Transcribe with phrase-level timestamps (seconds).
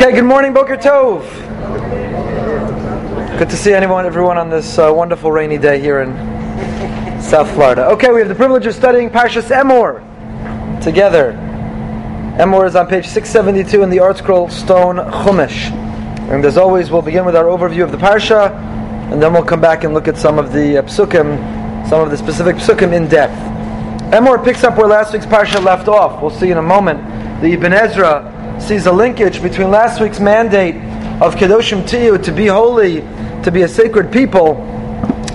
[0.00, 1.26] Okay, good morning, Boker Tov.
[3.36, 6.12] Good to see anyone, everyone on this uh, wonderful rainy day here in
[7.20, 7.84] South Florida.
[7.86, 10.00] Okay, we have the privilege of studying Parshas Emor
[10.80, 11.32] together.
[12.38, 15.72] Emor is on page 672 in the ArtScroll Stone Chumash.
[16.30, 18.52] And as always, we'll begin with our overview of the Parsha,
[19.10, 22.12] and then we'll come back and look at some of the uh, psukim, some of
[22.12, 23.34] the specific psukim in depth.
[24.12, 26.22] Emor picks up where last week's Parsha left off.
[26.22, 27.00] We'll see in a moment.
[27.42, 30.76] The Ibn Ezra sees a linkage between last week's mandate
[31.22, 33.00] of Kedoshim Tiyu to be holy,
[33.42, 34.56] to be a sacred people,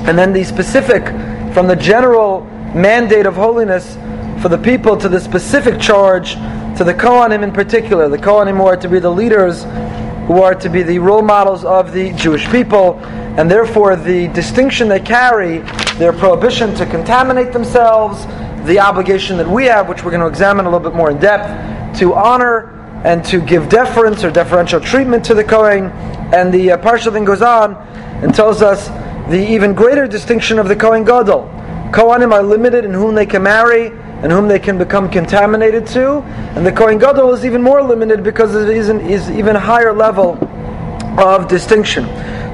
[0.08, 1.06] and then the specific
[1.54, 2.42] from the general
[2.76, 3.96] mandate of holiness
[4.42, 6.34] for the people to the specific charge
[6.78, 8.10] to the Kohanim in particular.
[8.10, 9.64] The Kohanim who are to be the leaders,
[10.28, 13.00] who are to be the role models of the Jewish people,
[13.38, 15.60] and therefore the distinction they carry,
[15.98, 18.26] their prohibition to contaminate themselves,
[18.68, 21.20] the obligation that we have, which we're going to examine a little bit more in
[21.20, 25.86] depth, to honor and to give deference or deferential treatment to the Kohen.
[26.34, 27.76] And the uh, Parsha then goes on
[28.24, 28.88] and tells us
[29.30, 31.44] the even greater distinction of the Kohen Gadol.
[31.92, 36.20] Kohanim are limited in whom they can marry and whom they can become contaminated to,
[36.56, 39.94] and the Kohen Gadol is even more limited because it is an is even higher
[39.94, 40.38] level
[41.20, 42.06] of distinction.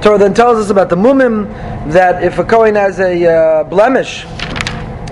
[0.02, 1.48] Torah then tells us about the mumim
[1.92, 4.24] that if a Kohen has a uh, blemish,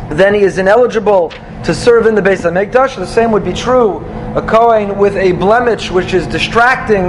[0.09, 1.30] then he is ineligible
[1.63, 2.95] to serve in the base of Mikdash.
[2.95, 3.99] The same would be true.
[4.38, 7.07] A Kohen with a blemish which is distracting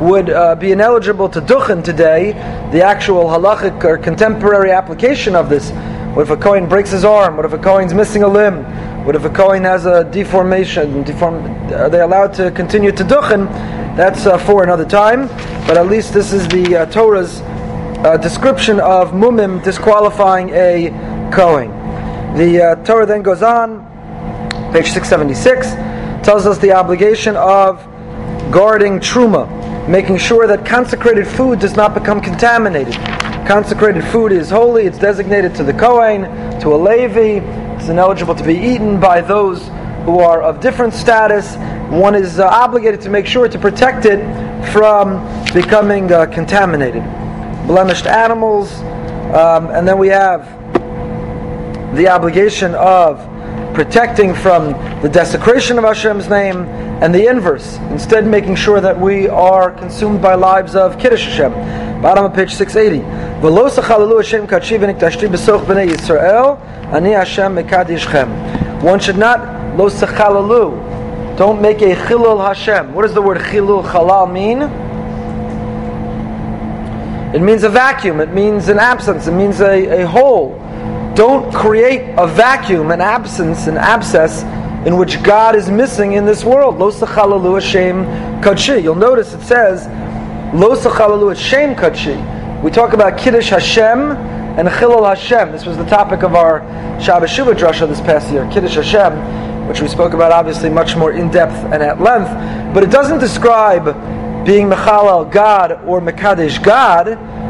[0.00, 2.32] would uh, be ineligible to duchen today.
[2.72, 5.72] The actual halachic or contemporary application of this.
[6.14, 7.36] What if a Kohen breaks his arm?
[7.36, 8.64] What if a Kohen's missing a limb?
[9.04, 11.04] What if a Kohen has a deformation?
[11.04, 13.44] Deform, are they allowed to continue to duchen?
[13.94, 15.26] That's uh, for another time.
[15.66, 17.42] But at least this is the uh, Torah's
[18.06, 20.88] uh, description of mumim disqualifying a
[21.30, 21.68] Kohen.
[22.38, 23.84] The uh, Torah then goes on,
[24.72, 25.89] page 676,
[26.30, 27.76] tells us the obligation of
[28.52, 29.48] guarding truma,
[29.88, 32.94] making sure that consecrated food does not become contaminated.
[33.48, 36.22] Consecrated food is holy, it's designated to the Kohen,
[36.60, 39.58] to a Levi, it's ineligible to be eaten by those
[40.04, 41.56] who are of different status.
[41.90, 44.20] One is uh, obligated to make sure to protect it
[44.70, 45.18] from
[45.52, 47.02] becoming uh, contaminated.
[47.66, 48.72] Blemished animals,
[49.34, 50.46] um, and then we have
[51.96, 53.29] the obligation of
[53.74, 54.72] protecting from
[55.02, 56.64] the desecration of Hashem's name,
[57.02, 62.02] and the inverse, instead making sure that we are consumed by lives of Kiddush Hashem.
[62.02, 63.04] Bottom of page 680.
[63.40, 66.60] V'lo sachalalu Hashem kachi v'niktashti b'soch b'nei Yisrael,
[66.92, 68.82] ani Hashem mekadishchem.
[68.82, 71.38] One should not lo sachalalu.
[71.38, 72.92] Don't make a chilul Hashem.
[72.92, 74.62] What does the word chilul halal mean?
[77.34, 78.20] It means a vacuum.
[78.20, 79.26] It means an absence.
[79.26, 80.58] It means a, a hole
[81.20, 84.42] don't create a vacuum, an absence, an abscess
[84.86, 86.78] in which God is missing in this world.
[86.78, 88.06] Lo sachalalu Hashem
[88.40, 88.82] kachi.
[88.82, 89.86] You'll notice it says
[90.54, 92.62] Lo sachalalu Hashem kachi.
[92.62, 95.52] We talk about Kiddush Hashem and Chilul Hashem.
[95.52, 96.60] This was the topic of our
[96.98, 101.12] Shabbos Shuvah drasha this past year, Kiddush Hashem, which we spoke about obviously much more
[101.12, 102.30] in depth and at length.
[102.72, 103.84] But it doesn't describe
[104.46, 107.08] being Mechalal God or Mekadesh God.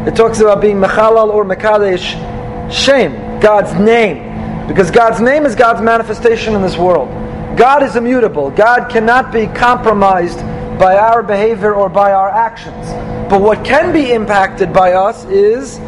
[0.09, 3.30] It talks about being Mechalal or Mekadesh Shem.
[3.41, 4.69] God's name.
[4.69, 7.09] Because God's name is God's manifestation in this world.
[7.57, 8.51] God is immutable.
[8.51, 10.39] God cannot be compromised
[10.79, 12.89] by our behavior or by our actions.
[13.29, 15.79] But what can be impacted by us is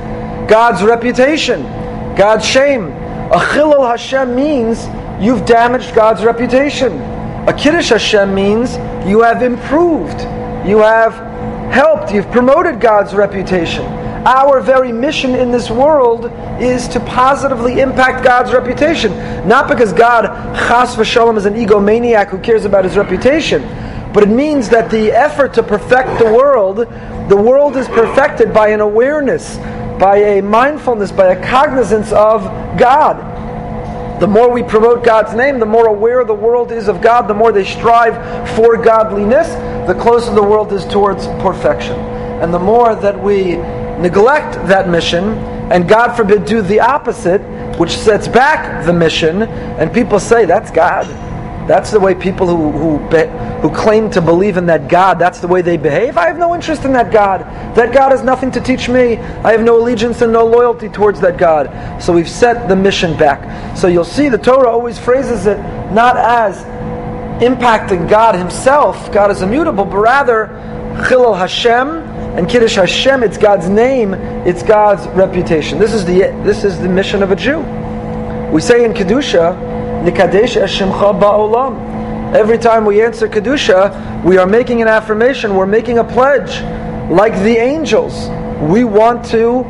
[0.49, 1.63] God's reputation,
[2.17, 2.89] God's shame.
[3.33, 4.87] A chilul Hashem means
[5.25, 7.01] you've damaged God's reputation.
[7.49, 8.77] A kiddush Hashem means
[9.07, 10.21] you have improved,
[10.69, 11.15] you have
[11.73, 14.02] helped, you've promoted God's reputation.
[14.25, 16.27] Our very mission in this world
[16.61, 19.13] is to positively impact God's reputation.
[19.49, 20.27] Not because God,
[20.69, 23.63] chas v'shalom, is an egomaniac who cares about his reputation,
[24.13, 26.77] but it means that the effort to perfect the world,
[27.29, 29.57] the world is perfected by an awareness,
[29.99, 32.45] by a mindfulness, by a cognizance of
[32.79, 34.21] God.
[34.21, 37.35] The more we promote God's name, the more aware the world is of God, the
[37.35, 38.15] more they strive
[38.55, 39.49] for godliness,
[39.89, 41.97] the closer the world is towards perfection.
[42.41, 43.57] And the more that we
[44.01, 45.25] neglect that mission,
[45.73, 47.41] and God forbid do the opposite,
[47.79, 51.07] which sets back the mission, and people say, that's God.
[51.69, 53.29] That's the way people who, who, be,
[53.61, 56.17] who claim to believe in that God, that's the way they behave.
[56.17, 57.41] I have no interest in that God.
[57.77, 59.17] That God has nothing to teach me.
[59.17, 62.03] I have no allegiance and no loyalty towards that God.
[62.03, 63.79] So we've set the mission back.
[63.79, 65.59] So you'll see the Torah always phrases it
[65.93, 66.65] not as
[67.43, 70.47] impacting God Himself, God is immutable, but rather
[71.05, 75.79] Chilul Hashem, and Kiddush Hashem, it's God's name, it's God's reputation.
[75.79, 77.59] This is the this is the mission of a Jew.
[78.51, 79.55] We say in Kedusha,
[80.03, 82.35] Nikadesh Hashemcha Ba'olam.
[82.35, 86.63] Every time we answer Kedusha, we are making an affirmation, we're making a pledge.
[87.11, 88.31] Like the angels,
[88.63, 89.65] we want to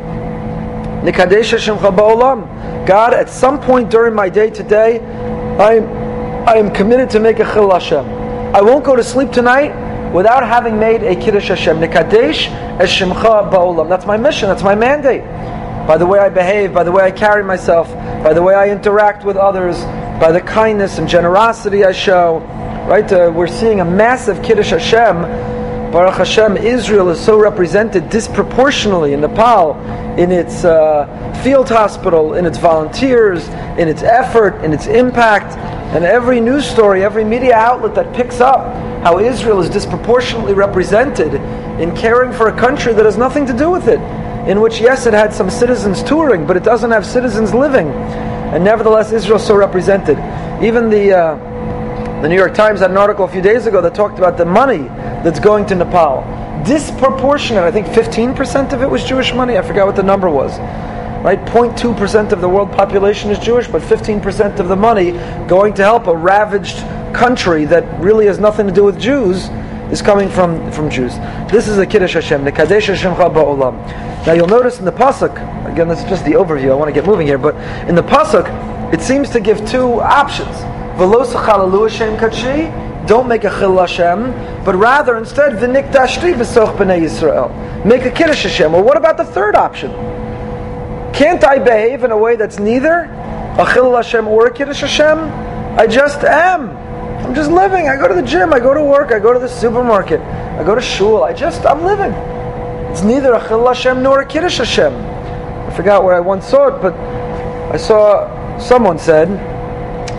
[1.03, 2.87] Nikadesh Shemcha Ba'olam.
[2.87, 5.01] God, at some point during my day today,
[5.59, 8.05] I am, I am committed to make a Chil Hashem.
[8.55, 9.82] I won't go to sleep tonight
[10.13, 11.77] without having made a Kiddush Hashem.
[11.77, 12.47] Nikadesh
[12.79, 13.89] Shemcha Ba'olam.
[13.89, 15.23] That's my mission, that's my mandate.
[15.87, 17.91] By the way I behave, by the way I carry myself,
[18.23, 19.77] by the way I interact with others,
[20.19, 22.39] by the kindness and generosity I show.
[22.87, 23.11] Right?
[23.11, 25.53] Uh, we're seeing a massive Kiddush Hashem
[25.93, 29.79] Baruch Hashem, Israel is so represented disproportionately in Nepal
[30.17, 31.05] in its uh,
[31.43, 35.55] field hospital, in its volunteers, in its effort, in its impact.
[35.93, 38.73] And every news story, every media outlet that picks up
[39.03, 41.35] how Israel is disproportionately represented
[41.79, 43.99] in caring for a country that has nothing to do with it,
[44.49, 47.89] in which, yes, it had some citizens touring, but it doesn't have citizens living.
[47.89, 50.17] And nevertheless, Israel is so represented.
[50.63, 51.17] Even the.
[51.17, 51.53] Uh,
[52.23, 54.45] the New York Times had an article a few days ago that talked about the
[54.45, 54.87] money
[55.25, 56.21] that's going to Nepal.
[56.63, 59.57] Disproportionate, I think 15% of it was Jewish money.
[59.57, 60.57] I forgot what the number was.
[61.23, 61.39] Right?
[61.39, 65.11] 0.2% of the world population is Jewish, but 15% of the money
[65.47, 66.77] going to help a ravaged
[67.15, 69.47] country that really has nothing to do with Jews
[69.89, 71.15] is coming from, from Jews.
[71.49, 73.73] This is a Kiddush Hashem, the Kadesh Hashem Ba'olam.
[74.25, 75.31] Now you'll notice in the Pasuk,
[75.71, 77.55] again, this is just the overview, I want to get moving here, but
[77.87, 80.49] in the Pasuk, it seems to give two options.
[83.07, 87.85] Don't make a chil Hashem, but rather instead v'nik dashti b'soch b'nei Yisrael.
[87.85, 88.71] Make a kiddush Hashem.
[88.71, 90.12] Well, what about the third option?
[91.13, 95.19] Can't I behave in a way that's neither a chil Hashem or a kiddush Hashem?
[95.77, 96.71] I just am.
[97.23, 97.87] I'm just living.
[97.87, 98.51] I go to the gym.
[98.51, 99.11] I go to work.
[99.11, 100.19] I go to the supermarket.
[100.19, 101.23] I go to shul.
[101.23, 102.11] I just I'm living.
[102.91, 104.93] It's neither a chil Hashem nor a kiddush Hashem.
[104.93, 106.93] I forgot where I once saw it, but
[107.73, 109.29] I saw someone said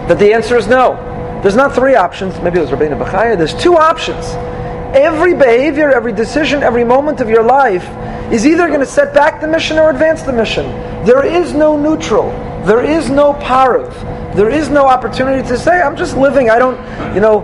[0.09, 0.95] that the answer is no.
[1.43, 2.41] There's not three options.
[2.41, 3.37] Maybe it was Rabbeinu Bechaya.
[3.37, 4.25] There's two options.
[4.95, 7.85] Every behavior, every decision, every moment of your life
[8.33, 10.67] is either going to set back the mission or advance the mission.
[11.05, 12.31] There is no neutral.
[12.65, 13.93] There is no pareve.
[14.37, 16.49] There is no opportunity to say, I'm just living.
[16.49, 16.77] I don't,
[17.13, 17.41] you know,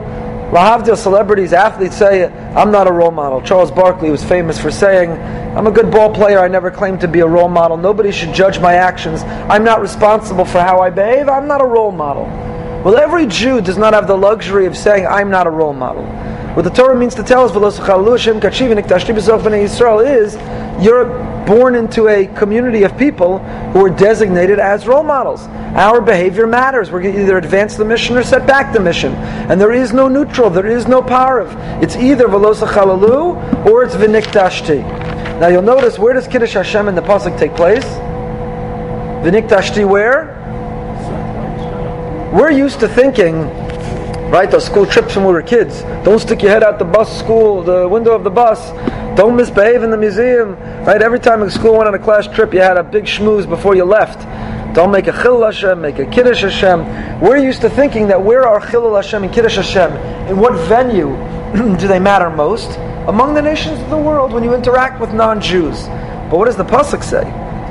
[0.52, 3.40] Lahavdil celebrities, athletes say, I'm not a role model.
[3.42, 5.10] Charles Barkley was famous for saying,
[5.56, 6.38] I'm a good ball player.
[6.38, 7.76] I never claimed to be a role model.
[7.76, 9.22] Nobody should judge my actions.
[9.22, 11.28] I'm not responsible for how I behave.
[11.28, 12.24] I'm not a role model.
[12.84, 16.04] Well, every Jew does not have the luxury of saying, I'm not a role model.
[16.54, 17.52] What the Torah means to tell us,
[20.00, 20.36] is
[20.84, 21.04] you're
[21.46, 23.38] born into a community of people
[23.72, 25.46] who are designated as role models.
[25.76, 26.90] Our behavior matters.
[26.90, 29.14] We're going to either advance the mission or set back the mission.
[29.14, 31.54] And there is no neutral, there is no pareve.
[31.82, 34.82] It's either velosakhalalu or it's v'niktashti.
[35.40, 37.84] Now you'll notice, where does Kiddush Hashem in the Pasuk take place?
[39.24, 40.36] V'niktashti where?
[42.34, 43.48] We're used to thinking,
[44.30, 45.82] right, those school trips when we were kids.
[46.04, 48.70] Don't stick your head out the bus school, the window of the bus.
[49.16, 50.56] Don't misbehave in the museum.
[50.84, 53.48] Right, every time a school went on a class trip, you had a big schmooze
[53.48, 54.20] before you left.
[54.74, 57.20] Don't make a chil Hashem, make a kiddush Hashem.
[57.20, 59.92] We're used to thinking that where are chil Hashem and kiddush Hashem?
[60.28, 61.08] In what venue
[61.76, 62.78] do they matter most?
[63.08, 65.86] Among the nations of the world when you interact with non-Jews.
[66.30, 67.24] But what does the pasuk say?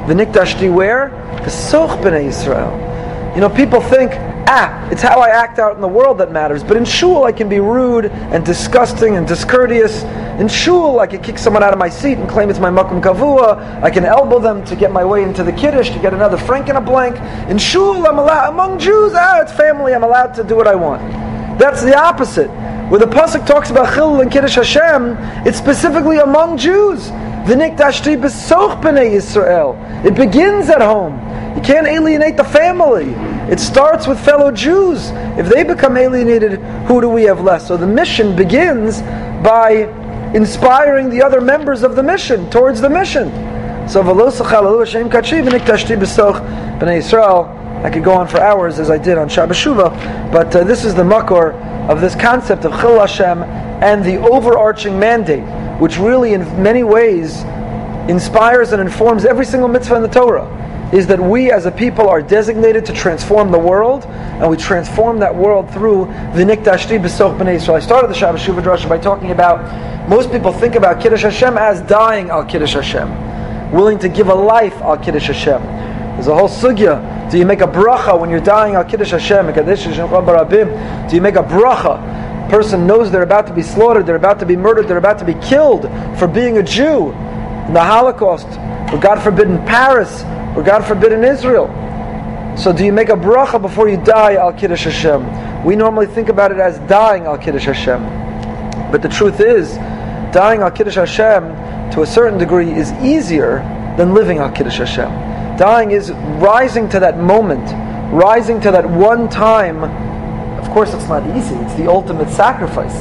[0.07, 1.09] The nikdashti where?
[1.45, 2.71] The soch b'nei Israel.
[3.33, 4.12] You know, people think,
[4.50, 6.63] ah, it's how I act out in the world that matters.
[6.63, 10.04] But in shul, I can be rude and disgusting and discourteous.
[10.42, 13.01] In shul, I can kick someone out of my seat and claim it's my makom
[13.01, 13.84] kavua.
[13.84, 16.68] I can elbow them to get my way into the kiddush to get another frank
[16.70, 17.18] and a blank.
[17.50, 19.13] In shul, I'm allowed among Jews.
[19.15, 19.94] Ah, it's family.
[19.94, 21.01] I'm allowed to do what I want.
[21.60, 22.50] That's the opposite.
[22.89, 25.15] Where the pasuk talks about chil and kiddush Hashem,
[25.46, 27.10] it's specifically among Jews.
[27.46, 30.06] The nikdashti besoch b'nei Yisrael.
[30.06, 31.20] It begins at home.
[31.60, 33.12] You can't alienate the family.
[33.51, 35.10] It starts with fellow Jews.
[35.38, 36.54] If they become alienated,
[36.88, 37.68] who do we have left?
[37.68, 39.01] So the mission begins
[39.44, 39.89] by
[40.34, 43.30] inspiring the other members of the mission towards the mission.
[43.89, 44.06] So I
[47.89, 50.96] could go on for hours as I did on Shabbat Shuvah, but uh, this is
[50.96, 51.56] the makor
[51.89, 55.44] of this concept of Chil Hashem and the overarching mandate,
[55.82, 57.42] which really in many ways
[58.10, 60.56] inspires and informs every single mitzvah in the Torah
[60.91, 65.19] is that we as a people are designated to transform the world, and we transform
[65.19, 67.75] that world through v'nik tashti b'soch b'nei Yisrael.
[67.75, 71.58] I started the Shabbat Shuvah Drasha by talking about, most people think about Kiddush Hashem
[71.58, 75.62] as dying al Kiddush Hashem, willing to give a life al Kiddush Hashem.
[75.62, 77.29] There's a whole sugya.
[77.29, 79.46] Do you make a bracha when you're dying al Kiddush Hashem?
[79.46, 82.50] Do you make a bracha?
[82.50, 85.25] Person knows they're about to be slaughtered, they're about to be murdered, they're about to
[85.25, 85.84] be killed
[86.17, 88.48] for being a Jew in the Holocaust,
[88.91, 90.24] or God forbid in Paris,
[90.60, 91.68] or God forbid in Israel.
[92.58, 95.50] So do you make a bracha before you die, Al Kiddush Hashem?
[95.63, 98.01] we normally think about it as dying al Kiddush Hashem.
[98.92, 99.75] But the truth is,
[100.34, 103.58] dying al Kiddush Hashem to a certain degree is easier
[103.98, 105.10] than living al Kiddush Hashem.
[105.58, 107.66] Dying is rising to that moment,
[108.13, 109.84] rising to that one time.
[110.63, 112.96] Of course, it's not easy, it's the ultimate sacrifice.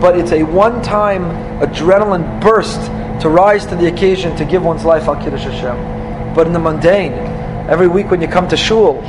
[0.00, 1.22] But it's a one time
[1.60, 2.80] adrenaline burst
[3.22, 6.01] to rise to the occasion to give one's life al Kiddush Hashem.
[6.34, 7.12] But in the mundane,
[7.68, 9.00] every week when you come to shul,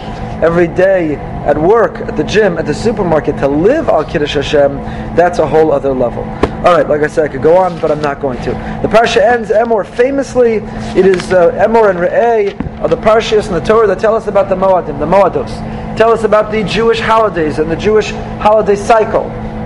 [0.44, 4.76] every day at work, at the gym, at the supermarket, to live al Kiddush Hashem,
[5.16, 6.24] that's a whole other level.
[6.66, 8.52] All right, like I said, I could go on, but I'm not going to.
[8.82, 9.86] The parsha ends Emor.
[9.86, 10.56] Famously,
[10.98, 14.28] it is uh, Emor and Re'eh are the parshas in the Torah that tell us
[14.28, 15.52] about the Moadim, the Moados.
[15.98, 19.24] Tell us about the Jewish holidays and the Jewish holiday cycle.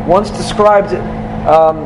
[0.07, 0.93] Once described
[1.47, 1.85] um,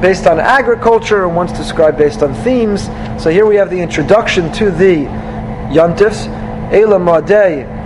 [0.00, 2.84] based on agriculture, and once described based on themes.
[3.22, 5.04] So here we have the introduction to the
[5.74, 6.26] Yantifs.
[6.72, 7.80] Ela Moadei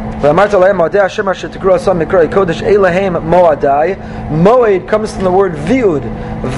[4.31, 6.03] Moed comes from the word viud,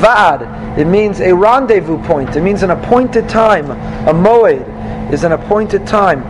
[0.00, 0.78] vad.
[0.78, 2.36] It means a rendezvous point.
[2.36, 3.72] It means an appointed time.
[4.06, 6.22] A moed is an appointed time.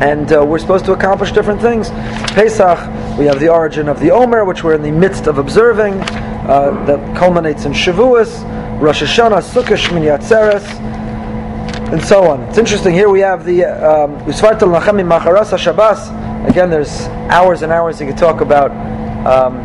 [0.00, 1.90] And uh, we're supposed to accomplish different things.
[2.32, 2.78] Pesach,
[3.18, 6.00] we have the origin of the Omer, which we're in the midst of observing,
[6.48, 8.42] uh, that culminates in Shavuos,
[8.80, 10.64] Rosh Hashanah, Sukkot, Shmini Atzeres,
[11.92, 12.42] and so on.
[12.44, 12.94] It's interesting.
[12.94, 16.08] Here we have the um, Usvartal Nachami Macharas Shabbos.
[16.48, 18.70] Again, there's hours and hours you could talk about
[19.26, 19.56] um,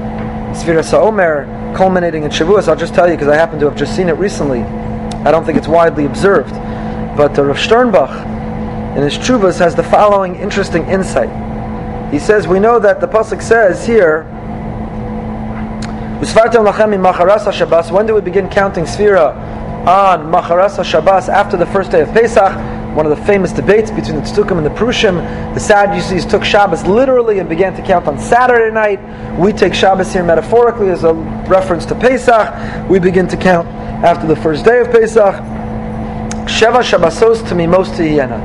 [0.54, 2.68] Sfira Sa'omer culminating in Shavuos.
[2.68, 4.62] I'll just tell you because I happen to have just seen it recently.
[4.62, 6.54] I don't think it's widely observed.
[7.16, 11.30] But uh, Rav Sternbuch, in his Chuvas, has the following interesting insight.
[12.12, 14.28] He says, We know that the Pasuk says here,
[17.92, 19.36] when do we begin counting Sfira
[19.86, 22.53] on Macharas Shabbos after the first day of Pesach?
[22.94, 25.15] one of the famous debates between the Tzdukim and the Prushim.
[25.56, 29.00] The Sadducees took Shabbos literally and began to count on Saturday night.
[29.39, 32.89] We take Shabbos here metaphorically as a reference to Pesach.
[32.89, 35.36] We begin to count after the first day of Pesach.
[36.46, 38.39] Sheva Shabbosos Tamimos Tihiyena.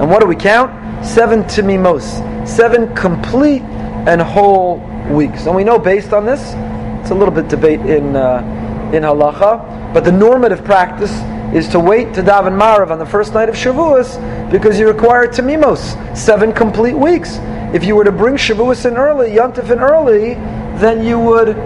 [0.00, 0.70] And what do we count?
[1.04, 2.48] Seven to Tamimos.
[2.48, 3.62] Seven complete
[4.08, 4.78] and whole
[5.10, 5.44] weeks.
[5.44, 6.54] And we know based on this,
[7.00, 11.12] it's a little bit debate in, uh, in halacha, but the normative practice
[11.54, 14.20] is to wait to daven Marav on the first night of Shavuos
[14.52, 17.38] because you require Tamimos, seven complete weeks.
[17.74, 20.34] If you were to bring Shavuos in early, Yontif in early,
[20.78, 21.56] then you would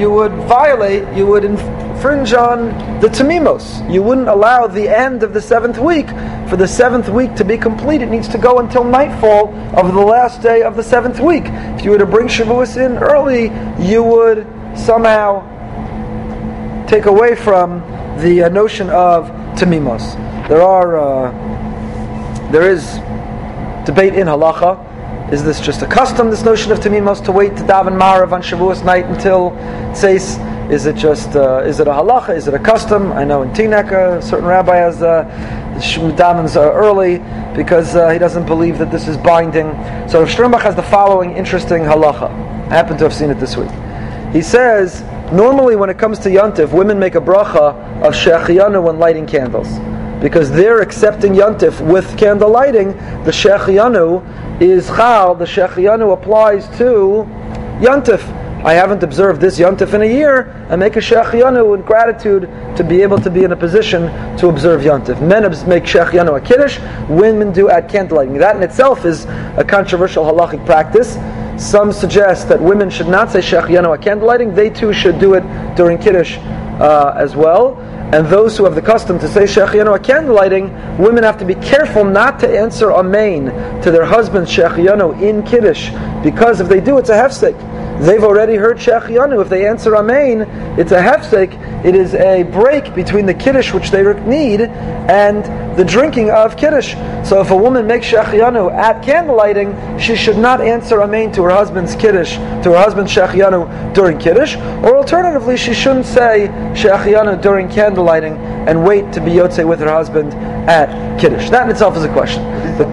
[0.00, 2.68] you would violate, you would infringe on
[3.00, 3.92] the Tamimos.
[3.92, 6.08] You wouldn't allow the end of the seventh week.
[6.48, 10.00] For the seventh week to be complete, it needs to go until nightfall of the
[10.00, 11.44] last day of the seventh week.
[11.46, 15.46] If you were to bring Shavuos in early, you would somehow
[16.86, 17.80] take away from
[18.20, 20.16] the uh, notion of tamimos.
[20.48, 22.94] There are uh, there is
[23.86, 24.89] debate in halacha.
[25.32, 26.28] Is this just a custom?
[26.28, 29.52] This notion of tamimos to wait to daven marav on Shavuos night until
[29.92, 30.38] tzeis?
[30.70, 32.36] Is it just uh, is it a halacha?
[32.36, 33.12] Is it a custom?
[33.12, 35.24] I know in Teaneck a certain rabbi has uh,
[35.78, 37.18] davens uh, early
[37.56, 39.70] because uh, he doesn't believe that this is binding.
[40.08, 42.30] So Sternbuch has the following interesting halacha.
[42.68, 43.70] I happen to have seen it this week.
[44.32, 47.72] He says Normally, when it comes to Yontif, women make a bracha
[48.02, 49.68] of Shechianu when lighting candles.
[50.20, 52.88] Because they're accepting Yontif with candle lighting,
[53.24, 57.26] the Shechianu is Chal, the Shechianu applies to
[57.80, 58.20] Yontif.
[58.62, 62.42] I haven't observed this Yontif in a year, I make a Shechianu in gratitude
[62.76, 64.02] to be able to be in a position
[64.36, 65.26] to observe Yontif.
[65.26, 68.34] Men make Shechianu a Kiddush, women do at candle lighting.
[68.34, 69.24] That in itself is
[69.56, 71.14] a controversial halachic practice.
[71.56, 74.54] Some suggest that women should not say Shechianu at candlelighting.
[74.54, 75.44] They too should do it
[75.76, 77.76] during Kiddush uh, as well.
[78.12, 81.54] And those who have the custom to say Shechianu at candlelighting, women have to be
[81.54, 83.44] careful not to answer Amen
[83.82, 85.90] to their husband's Shechianu in Kiddush.
[86.24, 87.54] Because if they do, it's a hefsek.
[88.00, 89.42] They've already heard Shechianu.
[89.42, 90.42] If they answer Amen,
[90.78, 91.84] it's a hefsek.
[91.84, 95.44] It is a break between the Kiddush which they need and
[95.76, 96.94] the drinking of Kiddush.
[97.28, 101.50] So if a woman makes Shechianu at candlelighting, she should not answer Amen to her
[101.50, 104.56] husband's Kiddush, to her husband's Shechianu during Kiddush.
[104.56, 109.90] Or alternatively, she shouldn't say Shechianu during candlelighting and wait to be Yotze with her
[109.90, 110.32] husband
[110.68, 111.50] at Kiddush.
[111.50, 112.42] That in itself is a question.
[112.78, 112.88] But,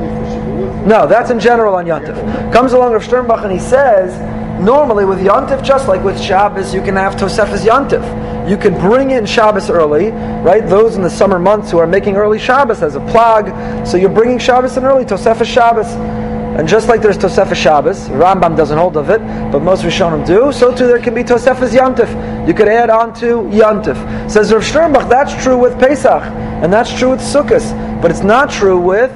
[0.85, 2.51] no, that's in general on Yantif.
[2.51, 4.13] Comes along Rav Sternbuch and he says,
[4.59, 8.49] normally with Yontif, just like with Shabbos, you can have Tosefes Yontif.
[8.49, 10.67] You could bring in Shabbos early, right?
[10.67, 13.85] Those in the summer months who are making early Shabbos as a plag.
[13.85, 15.87] So you're bringing Shabbos in early, Tosefes Shabbos.
[16.57, 19.19] And just like there's Tosefes Shabbos, Rambam doesn't hold of it,
[19.51, 22.47] but most Rishonim do, so too there can be Tosefes Yontif.
[22.47, 24.31] You could add on to Yontif.
[24.31, 26.23] Says Rav Sternbuch, that's true with Pesach,
[26.63, 29.11] and that's true with Sukkot, but it's not true with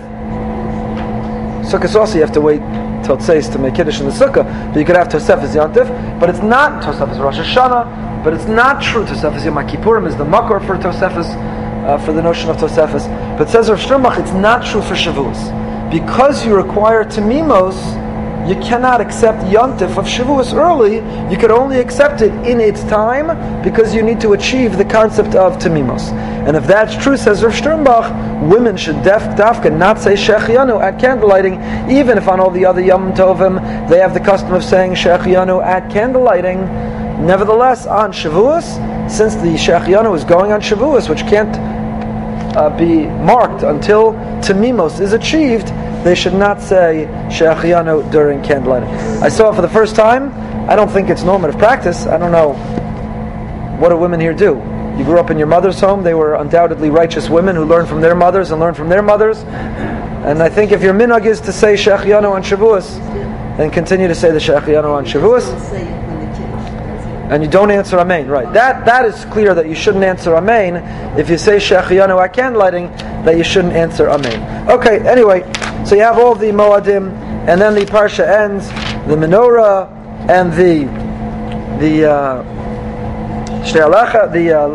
[1.72, 2.60] Sukkot also you have to wait
[3.04, 6.42] Totzeis to make Kiddush in the Sukkah, but you could have Tosefes Yantif, but it's
[6.42, 10.76] not Tosefes Rosh Hashanah, but it's not true Tosefes Yom Kippurim is the makor for
[10.78, 11.36] Tosefes,
[11.86, 13.08] uh, for the notion of Tosefes.
[13.38, 15.92] But says Rav Sternbuch, it's not true for Shavuos.
[15.92, 18.01] Because you require Tamimos,
[18.48, 20.96] you cannot accept Yontif of Shavuos early.
[21.32, 23.28] You could only accept it in its time
[23.64, 26.12] because you need to achieve the concept of Tamimos.
[26.48, 31.00] And if that's true, says Rav Sternbuch, women should def, dafka not say Shechianu at
[31.00, 34.94] candlelighting, even if on all the other Yom Tovim they have the custom of saying
[34.94, 37.22] Shechianu at candlelighting.
[37.22, 41.56] Nevertheless, on Shavuos, since the Shechianu is going on Shavuos, which can't
[42.58, 45.68] uh, be marked until Tamimos is achieved,
[46.04, 49.22] they should not say Shechianu during candlelighting.
[49.22, 50.32] I saw it for the first time.
[50.70, 52.08] I don't think it's normative practice.
[52.08, 52.54] I don't know.
[53.80, 54.56] What do women here do?
[54.98, 56.04] You grew up in your mother's home.
[56.04, 59.40] They were undoubtedly righteous women who learned from their mothers and learned from their mothers.
[59.40, 62.98] And I think if your minhag is to say Shechianu on Shavuos,
[63.58, 65.48] then continue to say the Shechianu on Shavuos
[67.32, 68.28] and you don't answer Amen.
[68.28, 68.52] Right.
[68.52, 71.18] That that is clear that you shouldn't answer Amen.
[71.18, 74.70] If you say Shechianu at candlelighting, that you shouldn't answer Amen.
[74.70, 75.42] Okay, anyway,
[75.86, 77.12] so you have all the Moadim,
[77.48, 78.68] and then the Parsha ends,
[79.08, 79.90] the menorah,
[80.30, 80.86] and the
[81.80, 82.44] the uh,
[83.64, 84.70] the uh,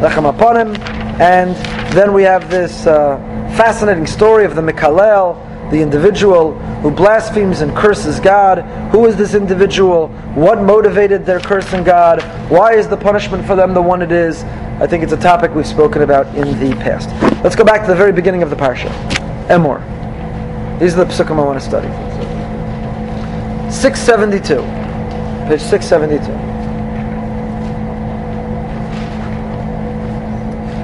[0.00, 0.78] Lechem Aponim,
[1.20, 1.56] and
[1.94, 3.16] then we have this uh,
[3.56, 8.58] fascinating story of the Mikalel, the individual who blasphemes and curses God.
[8.90, 10.08] Who is this individual?
[10.34, 12.22] What motivated their cursing God?
[12.50, 14.42] Why is the punishment for them the one it is?
[14.80, 17.08] I think it's a topic we've spoken about in the past.
[17.44, 18.90] Let's go back to the very beginning of the parsha.
[19.46, 19.91] Emor.
[20.79, 21.89] These are the psukim I want to study.
[23.71, 24.61] 672.
[25.47, 26.33] Page 672.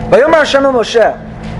[0.09, 1.11] ויאמר השם אל משה,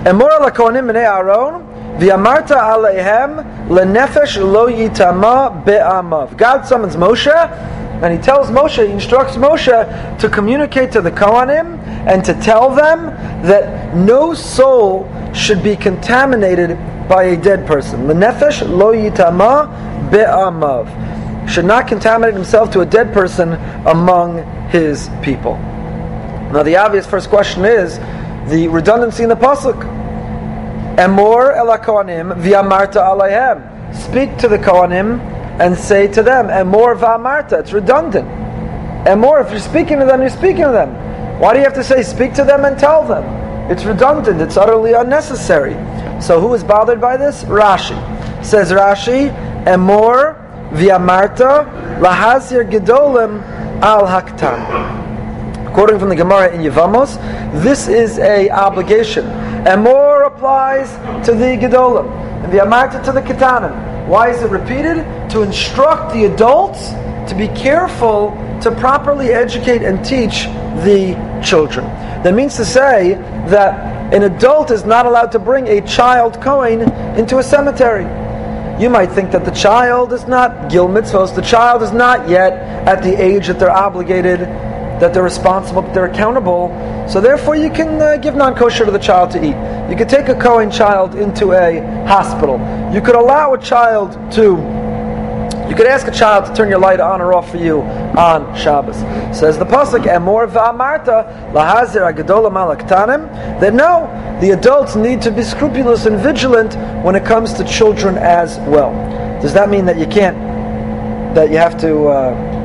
[0.10, 1.62] אמור על הכהנים בני אהרון,
[2.00, 6.28] ויאמרת עליהם לנפש לא יטמע בעמיו.
[6.38, 7.50] God summons Moshe,
[8.02, 12.70] and he tells Moshe, he instructs Moshe to communicate to the Kohanim and to tell
[12.70, 13.08] them
[13.44, 16.78] that no soul should be contaminated
[17.09, 18.07] by a dead person.
[18.07, 21.49] Lenefesh lo yitama be'amav.
[21.49, 23.55] Should not contaminate himself to a dead person
[23.87, 25.57] among his people.
[26.53, 27.99] Now the obvious first question is
[28.51, 29.81] the redundancy in the pasuk.
[30.97, 33.95] Emor el kohanim v'amarta alayhem.
[33.95, 35.21] Speak to the kohanim
[35.61, 37.61] and say to them, Emor v'amarta.
[37.61, 38.29] It's redundant.
[39.07, 41.41] Emor, if you're speaking to them, you're speaking to them.
[41.41, 43.38] Why do you have to say speak to them and tell them?
[43.71, 44.41] It's redundant.
[44.41, 45.75] It's utterly unnecessary.
[46.23, 47.45] So who is bothered by this?
[47.45, 47.97] Rashi.
[48.45, 49.31] Says Rashi,
[49.65, 50.37] Emor
[50.71, 51.67] v'amarta
[52.01, 53.43] lahazir gedolim
[53.83, 55.75] al haktan.
[55.75, 57.17] Quoting from the Gemara in Yevamos,
[57.63, 59.25] this is a obligation.
[59.65, 60.91] Emor applies
[61.27, 62.11] to the gedolim,
[62.43, 64.09] and the amarta to the ketanim.
[64.09, 65.05] Why is it repeated?
[65.31, 66.89] To instruct the adults
[67.29, 68.31] to be careful
[68.63, 70.45] to properly educate and teach
[70.85, 71.15] the
[71.45, 71.87] children.
[72.23, 73.15] That means to say
[73.49, 76.81] that an adult is not allowed to bring a child Kohen
[77.19, 78.05] into a cemetery.
[78.83, 82.53] You might think that the child is not gil mitzvos, the child is not yet
[82.87, 86.69] at the age that they're obligated, that they're responsible, that they're accountable.
[87.09, 89.91] So therefore, you can uh, give non-kosher to the child to eat.
[89.91, 92.59] You could take a Kohen child into a hospital.
[92.95, 94.78] You could allow a child to
[95.69, 98.57] you could ask a child to turn your light on or off for you on
[98.57, 98.97] Shabbos.
[99.37, 104.09] Says the pasuk, "Emor va'amarta lahazir agadola malaktanim." That no,
[104.41, 108.93] the adults need to be scrupulous and vigilant when it comes to children as well.
[109.43, 110.37] Does that mean that you can't?
[111.35, 112.09] That you have to?
[112.09, 112.59] Uh,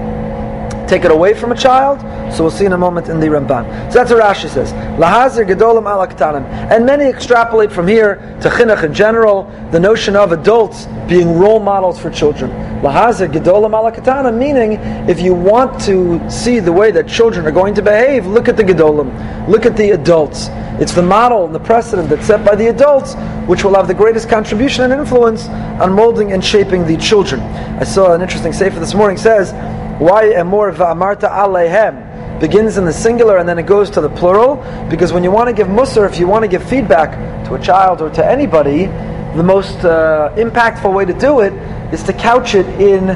[0.94, 2.00] take it away from a child.
[2.34, 3.92] So we'll see in a moment in the Ramban.
[3.92, 4.74] So that's what Rashi says.
[5.00, 6.44] Lahazir gedolim alaktanim.
[6.72, 11.60] And many extrapolate from here to chinuch in general, the notion of adults being role
[11.60, 12.52] models for children.
[12.84, 14.74] Lahazir gedolim alaktanim, meaning
[15.10, 18.58] if you want to see the way that children are going to behave, look at
[18.58, 19.48] the gedolim.
[19.48, 20.50] Look at the adults.
[20.82, 23.16] It's the model and the precedent that's set by the adults,
[23.48, 27.40] which will have the greatest contribution and influence on molding and shaping the children.
[27.40, 29.54] I saw an interesting sefer this morning says
[30.02, 34.58] why emor va'amarta alehem begins in the singular and then it goes to the plural?
[34.90, 37.62] Because when you want to give musar, if you want to give feedback to a
[37.62, 38.90] child or to anybody,
[39.36, 41.54] the most uh, impactful way to do it
[41.94, 43.08] is to couch it in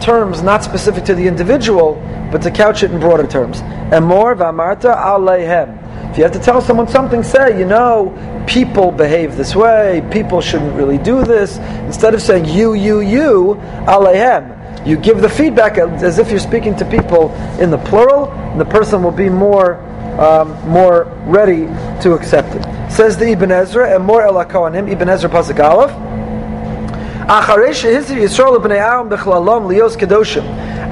[0.00, 1.94] terms not specific to the individual,
[2.30, 3.60] but to couch it in broader terms.
[3.90, 5.80] Emor va'amarta alehem.
[6.10, 8.12] If you have to tell someone something, say, you know,
[8.46, 11.56] people behave this way, people shouldn't really do this.
[11.86, 13.54] Instead of saying you, you, you,
[13.86, 14.54] alehem
[14.86, 18.66] you give the feedback as if you're speaking to people in the plural, and the
[18.66, 19.76] person will be more
[20.20, 21.66] um, more ready
[22.02, 22.73] to accept it.
[22.94, 25.90] Says the Ibn Ezra, and more el Ibn Ezra Pasuk Aleph.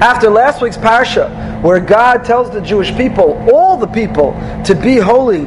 [0.01, 4.33] After last week's parsha, where God tells the Jewish people, all the people,
[4.65, 5.45] to be holy,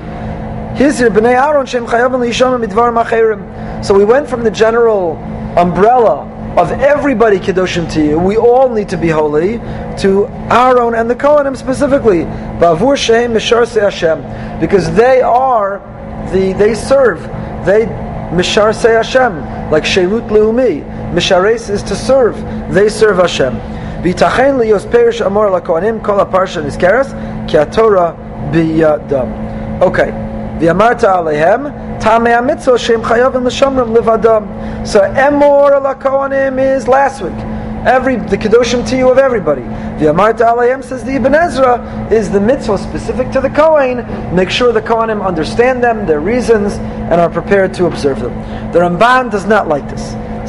[3.82, 5.18] so we went from the general
[5.58, 8.18] umbrella of everybody kedoshim to you.
[8.18, 9.58] We all need to be holy
[9.98, 12.24] to Aaron and the Kohanim specifically.
[14.58, 15.95] Because they are
[16.32, 17.20] the they serve
[17.66, 17.86] they
[18.30, 20.82] Misharse Hashem like Sherut Leumi.
[21.12, 22.36] Mishares is to serve.
[22.74, 23.54] They serve Hashem.
[24.02, 27.14] Bitachen liyos perish amor lakohanim kol aparsha nizkeres
[27.48, 28.16] ki Torah
[28.52, 29.80] biyadam.
[29.80, 30.10] Okay.
[30.58, 34.86] V'amarta alehem Tamei mitzvah shem chayavim l'shamrim livadam.
[34.86, 37.55] So emor alakohanim is last week.
[37.87, 39.62] Every the kedoshim to you of everybody.
[39.62, 43.99] The Amarta Alayim says the Ibn Ezra is the mitzvah specific to the Kohen.
[44.35, 48.35] Make sure the Kohanim understand them, their reasons, and are prepared to observe them.
[48.72, 50.03] The Ramban does not like this.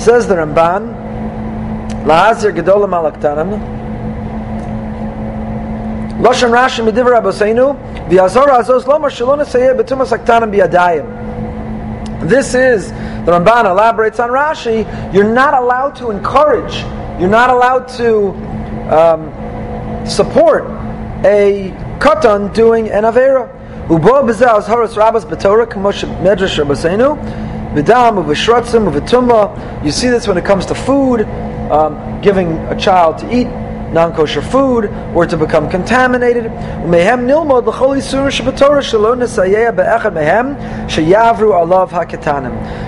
[0.03, 1.07] Says the Ramban,
[2.05, 3.59] Lahazir gedolim alaktanim.
[6.21, 12.27] Lashon Rashi midivra aboseinu v'azora azos lomar shalom nesayeh betumas aktanim biyadayim.
[12.27, 16.81] This is, the Ramban elaborates on Rashi, you're not allowed to encourage,
[17.19, 18.29] you're not allowed to
[18.93, 19.31] um,
[20.05, 20.65] support
[21.25, 23.49] a katan doing an avera.
[23.87, 27.17] Ubo b'zeh azharas rabbas b'torah k'mosh medrash rabbaseinu
[27.73, 29.83] b'dam u'v'shrotzim u'v'tumma.
[29.83, 31.21] You see this when it comes to food,
[31.71, 33.47] um, giving a child to eat
[33.91, 36.43] non-kosher food or to become contaminated.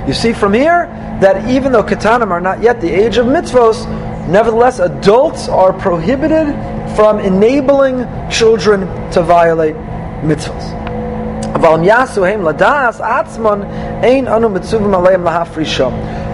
[0.07, 0.87] You see from here
[1.21, 6.47] that even though ketanim are not yet the age of mitzvos, nevertheless adults are prohibited
[6.95, 9.75] from enabling children to violate
[10.21, 10.88] mitzvos.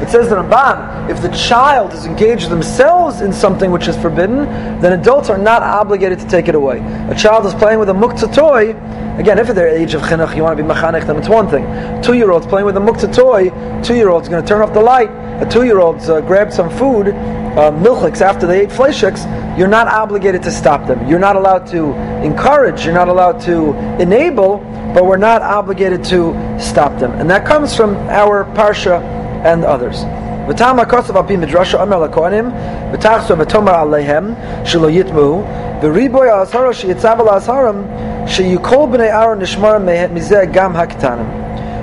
[0.01, 4.45] It says the Ramban, if the child is engaged themselves in something which is forbidden,
[4.81, 6.79] then adults are not obligated to take it away.
[7.09, 8.71] A child is playing with a muktzah toy,
[9.17, 11.49] again, if at their age of chinuch you want to be mechanech, then it's one
[11.49, 11.63] thing.
[12.03, 13.49] Two-year-old's playing with a muktzah toy,
[13.83, 15.09] two-year-old's going to turn off the light,
[15.41, 19.25] a two-year-old's uh, grabbed some food, uh, milchiks after they ate fleishiks,
[19.57, 21.07] you're not obligated to stop them.
[21.07, 24.59] You're not allowed to encourage, you're not allowed to enable,
[24.94, 27.12] but we're not obligated to stop them.
[27.20, 29.00] And that comes from our Parsha
[29.44, 30.04] and others.
[30.48, 32.50] ותמה כוסף על פי מדרשה אומר לכהנים
[32.92, 34.34] ותחסו ותאמר עליהם
[34.64, 35.42] שלא יטמעו
[35.80, 37.82] וריבוי האזהרה שיצב על האזהרם
[38.26, 41.26] שיכל בני אהרון נשמרם מזה גם הקטנים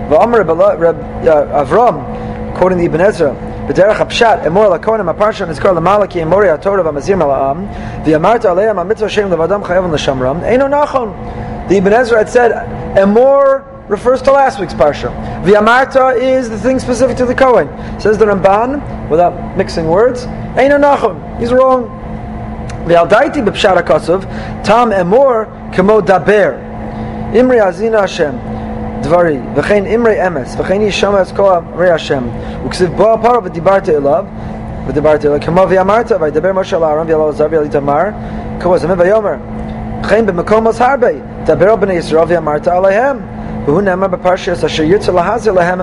[0.09, 0.61] ואומר רב
[1.51, 1.95] אברהם
[2.55, 3.33] quoting the Ibn Ezra
[3.67, 7.57] בדרך הפשט אמור לכהנים הפרשה נזכר למעלה כי אמורי התורה והמזיר מלאם
[8.05, 11.13] ואמרת עליהם המצווה שם לבדם חייבים לשמרם אינו נכון
[11.68, 12.52] The Ibn Ezra had said,
[12.96, 15.10] Emor refers to last week's parsha.
[15.44, 17.68] amarta is the thing specific to the Kohen.
[18.00, 20.24] Says the Ramban, without mixing words,
[20.56, 21.84] Eino Nachon, he's wrong.
[22.86, 24.22] V'yaldaiti b'pshara kosov,
[24.64, 26.58] tam emor kemo daber.
[27.34, 28.38] Imri azina Hashem,
[29.02, 32.30] dvari, v'chein imri emes, v'chein yishama es kol Hashem.
[32.64, 34.26] Uksiv bo aparo v'dibarta ilav,
[34.86, 38.04] ודיברתי אליו, כמו ואמרת, וידבר משה אל אהרון ואל עזר ואל איתמר,
[38.60, 39.34] כמו זמן ויאמר,
[40.02, 41.08] חן במקום הרבה,
[41.46, 42.72] Daber ben Yisrael v'yamarta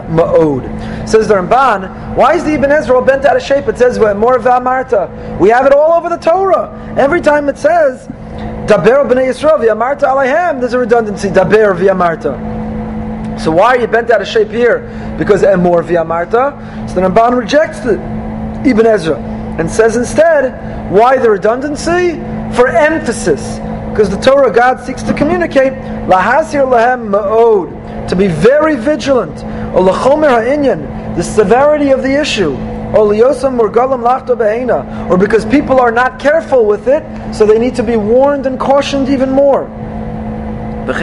[0.10, 0.64] ma'od.
[1.08, 3.68] Says the Ramban, why is the Ibn Ezra all bent out of shape?
[3.68, 5.40] It says more v'amarta.
[5.40, 6.96] We have it all over the Torah.
[6.98, 11.30] Every time it says Daber b'nei Yisrael v'yamarta aleihem, there's a redundancy.
[11.30, 13.40] Daber v'yamarta.
[13.40, 14.82] So why are you bent out of shape here?
[15.18, 16.90] Because emor v'yamarta.
[16.90, 17.94] So the Ramban rejects the
[18.70, 22.20] Ibn Ezra and says instead, why the redundancy?
[22.56, 23.60] For emphasis.
[24.00, 25.74] Because the Torah, God seeks to communicate,
[26.08, 29.44] lahasir lahem ma'od, to be very vigilant,
[29.76, 32.54] or lachomer ha'inyan, the severity of the issue,
[32.96, 37.04] or liyosam lachto or because people are not careful with it,
[37.36, 39.66] so they need to be warned and cautioned even more.
[39.66, 40.94] And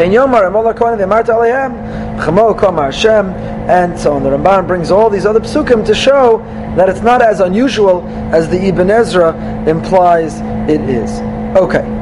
[4.00, 4.22] so on.
[4.22, 6.38] The Ramban brings all these other psukim to show
[6.76, 9.36] that it's not as unusual as the Ibn Ezra
[9.68, 11.20] implies it is.
[11.58, 11.95] Okay.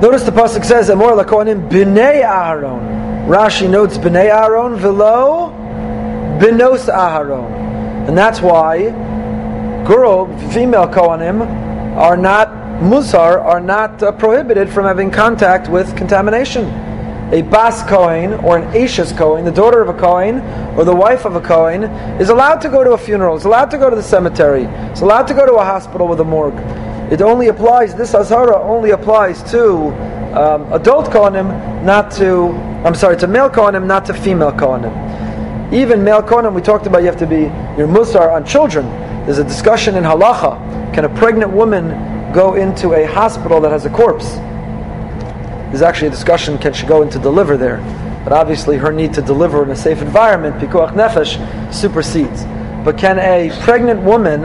[0.00, 5.50] Notice the pasuk says "Amor lakohanim b'nei Aharon." Rashi notes b'nei Aharon velo
[6.38, 8.90] b'nos Aharon, and that's why
[9.86, 11.40] girl, female kohanim,
[11.96, 12.48] are not
[12.80, 16.64] musar, are not uh, prohibited from having contact with contamination.
[17.32, 20.40] A bas kohen or an ashes kohen, the daughter of a kohen
[20.76, 21.84] or the wife of a kohen,
[22.20, 23.36] is allowed to go to a funeral.
[23.36, 24.64] Is allowed to go to the cemetery.
[24.92, 26.58] Is allowed to go to a hospital with a morgue.
[27.10, 29.88] It only applies, this Azhara only applies to
[30.34, 32.48] um, adult Kohanim, not to,
[32.84, 35.72] I'm sorry, to male Kohanim, not to female Kohanim.
[35.72, 37.42] Even male Kohanim, we talked about you have to be
[37.78, 38.86] your musar on children.
[39.26, 40.94] There's a discussion in halacha.
[40.94, 44.34] Can a pregnant woman go into a hospital that has a corpse?
[45.70, 47.78] There's actually a discussion, can she go in to deliver there?
[48.24, 51.36] But obviously her need to deliver in a safe environment, pikuach nefesh,
[51.72, 52.44] supersedes.
[52.84, 54.44] But can a pregnant woman,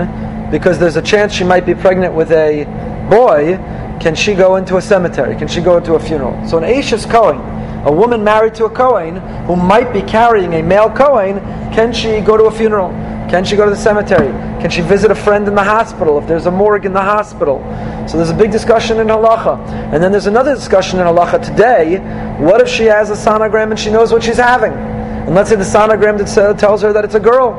[0.52, 2.66] because there's a chance she might be pregnant with a
[3.10, 3.58] boy,
[4.00, 5.36] can she go into a cemetery?
[5.36, 6.48] Can she go into a funeral?
[6.48, 7.40] So an Ashes Cohen,
[7.86, 11.40] a woman married to a Cohen who might be carrying a male Cohen,
[11.74, 12.90] can she go to a funeral?
[13.30, 14.32] Can she go to the cemetery?
[14.60, 17.60] Can she visit a friend in the hospital if there's a morgue in the hospital?
[18.10, 19.60] So there's a big discussion in halacha.
[19.94, 22.00] And then there's another discussion in halacha today.
[22.44, 24.74] What if she has a sonogram and she knows what she's having?
[24.74, 27.54] And let's say the sonogram that tells her that it's a girl.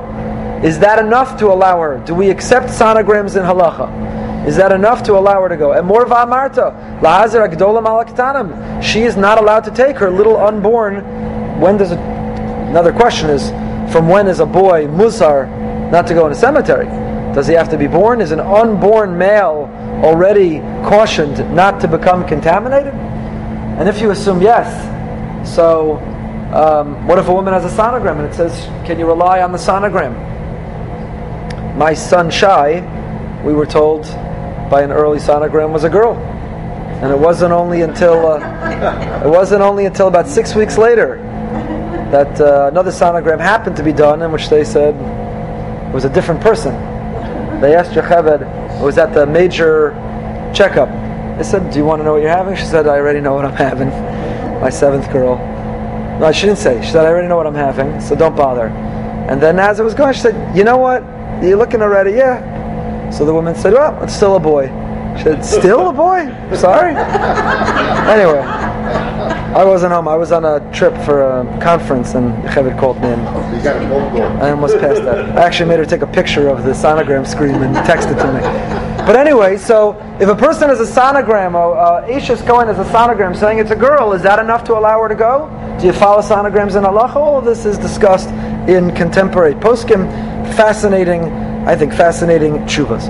[0.63, 2.03] Is that enough to allow her?
[2.07, 4.47] Do we accept sonograms in halacha?
[4.47, 5.73] Is that enough to allow her to go?
[5.73, 8.83] And more va'amarta, lahazer agdolam alaktanam.
[8.83, 11.61] She is not allowed to take her little unborn.
[11.61, 11.93] When does?
[11.93, 13.51] Another question is,
[13.93, 15.49] from when is a boy musar
[15.91, 16.87] not to go in a cemetery.
[17.35, 18.21] Does he have to be born?
[18.21, 19.69] Is an unborn male
[20.05, 22.95] already cautioned not to become contaminated?
[22.95, 24.69] And if you assume yes,
[25.49, 25.97] so
[26.55, 28.53] um, what if a woman has a sonogram and it says,
[28.87, 30.30] can you rely on the sonogram?
[31.77, 32.81] My son Shai,
[33.45, 34.03] we were told
[34.71, 36.15] by an early sonogram, was a girl.
[36.15, 41.17] And it wasn't only until uh, it wasn't only until about six weeks later
[42.11, 46.11] that uh, another sonogram happened to be done, in which they said it was a
[46.11, 46.75] different person.
[47.61, 49.93] They asked Yocheved, was at the major
[50.55, 50.89] checkup.
[51.39, 52.57] They said, Do you want to know what you're having?
[52.57, 53.89] She said, I already know what I'm having.
[54.61, 55.37] My seventh girl.
[56.19, 56.83] No, she didn't say.
[56.83, 58.67] She said, I already know what I'm having, so don't bother.
[58.67, 61.03] And then as it was going, she said, You know what?
[61.43, 62.13] You're looking already?
[62.13, 63.11] Yeah.
[63.11, 64.67] So the woman said, Well, it's still a boy.
[65.17, 66.27] She said, Still a boy?
[66.55, 66.95] Sorry?
[68.11, 68.41] anyway.
[69.51, 70.07] I wasn't home.
[70.07, 73.09] I was on a trip for a conference, and Chavit called me.
[73.09, 74.43] And you got a phone call.
[74.43, 75.37] I almost passed that.
[75.37, 78.33] I actually made her take a picture of the sonogram screen and text it to
[78.33, 78.41] me.
[79.07, 83.37] But anyway, so if a person has a sonogram, uh, Ashes Cohen has a sonogram
[83.37, 85.49] saying it's a girl, is that enough to allow her to go?
[85.81, 87.17] Do you follow sonograms in halacha?
[87.17, 88.29] All of this is discussed
[88.69, 90.07] in contemporary poskim.
[90.57, 91.25] Fascinating,
[91.67, 93.09] I think, fascinating chuvas.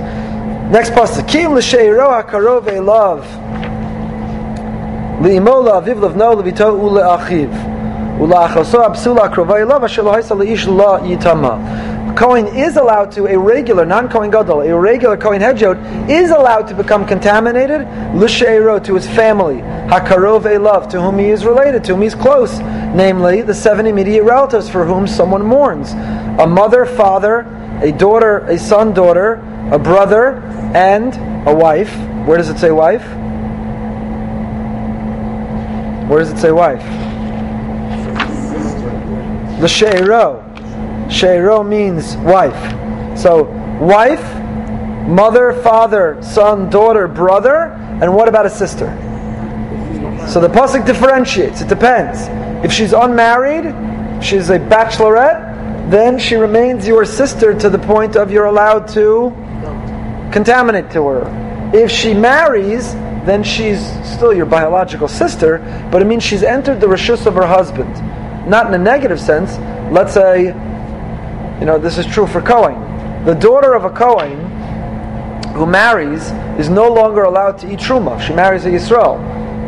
[0.71, 1.27] Next pasuk.
[1.27, 3.25] Kim l'sheiro karove love.
[5.21, 7.71] Li'imola aviv levno levito ule'achiv.
[12.15, 16.75] Kohen is allowed to, a regular, non-Kohen Gadol, a regular Kohen Hedyot, is allowed to
[16.75, 22.03] become contaminated, l'she'ero, to his family, hakarov love, to whom he is related, to whom
[22.03, 25.93] he's close, namely the seven immediate relatives for whom someone mourns.
[26.39, 27.41] A mother, father,
[27.81, 29.33] a daughter, a son, daughter,
[29.71, 30.37] a brother,
[30.73, 31.15] and
[31.47, 31.93] a wife.
[32.27, 33.05] Where does it say wife?
[36.09, 36.83] Where does it say wife?
[39.61, 40.43] The sheiro.
[41.09, 43.17] Sheiro means wife.
[43.17, 43.43] So
[43.79, 44.23] wife,
[45.07, 48.87] mother, father, son, daughter, brother, and what about a sister?
[50.27, 51.61] So the pasuk differentiates.
[51.61, 52.27] It depends.
[52.65, 53.65] If she's unmarried,
[54.23, 55.50] she's a bachelorette,
[55.91, 59.31] then she remains your sister to the point of you're allowed to
[60.31, 61.71] contaminate to her.
[61.73, 62.93] If she marries,
[63.25, 65.59] then she's still your biological sister,
[65.91, 67.93] but it means she's entered the rishus of her husband.
[68.49, 69.57] Not in a negative sense.
[69.93, 70.45] Let's say,
[71.59, 73.25] you know, this is true for Cohen.
[73.25, 74.49] The daughter of a Cohen
[75.53, 78.19] who marries is no longer allowed to eat truma.
[78.19, 79.19] She marries a Yisrael.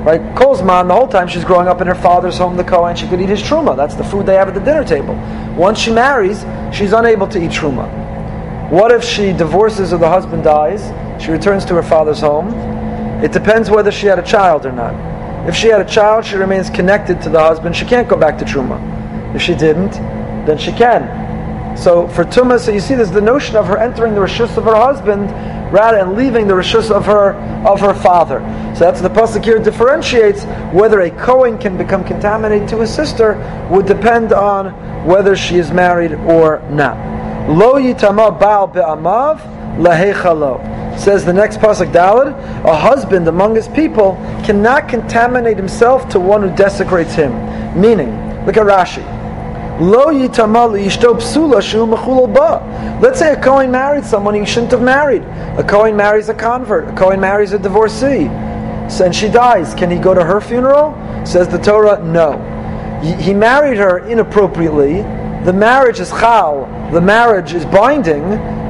[0.03, 0.21] Right?
[0.35, 3.21] Kolzman, the whole time she's growing up in her father's home, the Kohen, she could
[3.21, 3.77] eat his truma.
[3.77, 5.13] That's the food they have at the dinner table.
[5.55, 7.89] Once she marries, she's unable to eat truma.
[8.71, 10.91] What if she divorces or the husband dies?
[11.23, 12.73] She returns to her father's home
[13.23, 14.93] it depends whether she had a child or not.
[15.47, 17.73] If she had a child, she remains connected to the husband.
[17.73, 19.33] She can't go back to Truma.
[19.33, 19.93] If she didn't,
[20.45, 21.22] then she can.
[21.75, 24.63] So for Tumah, so you see there's the notion of her entering the Rishus of
[24.65, 25.31] her husband
[25.73, 27.33] rather than leaving the Rishus of her
[27.67, 28.39] of her father.
[28.75, 33.35] So that's the Pasuk here differentiates whether a Cohen can become contaminated to his sister
[33.71, 34.71] would depend on
[35.05, 36.95] whether she is married or not.
[37.49, 39.39] Lo yitama baal be'amav
[39.77, 40.97] lahechalo.
[40.97, 42.33] Says the next pasuk Dalad,
[42.63, 44.13] a husband among his people
[44.45, 47.33] cannot contaminate himself to one who desecrates him.
[47.79, 49.22] Meaning, look at Rashi.
[49.79, 50.11] Lo
[52.27, 52.99] ba.
[53.01, 55.23] Let's say a Kohen married someone he shouldn't have married.
[55.57, 56.87] A Kohen marries a convert.
[56.89, 58.29] A Kohen marries a divorcee.
[58.89, 59.73] So, and she dies.
[59.73, 60.93] Can he go to her funeral?
[61.25, 62.37] Says the Torah, no.
[63.01, 65.01] He married her inappropriately.
[65.43, 66.67] The marriage is chal.
[66.91, 68.23] The marriage is binding,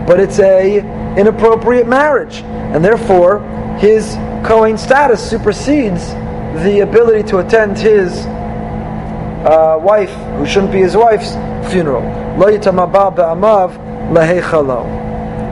[0.08, 0.80] but it's a
[1.18, 2.38] inappropriate marriage.
[2.38, 3.42] And therefore,
[3.78, 6.14] his Kohen status supersedes
[6.64, 8.26] the ability to attend his
[9.46, 11.34] uh, wife who shouldn't be his wife's
[11.72, 12.02] funeral.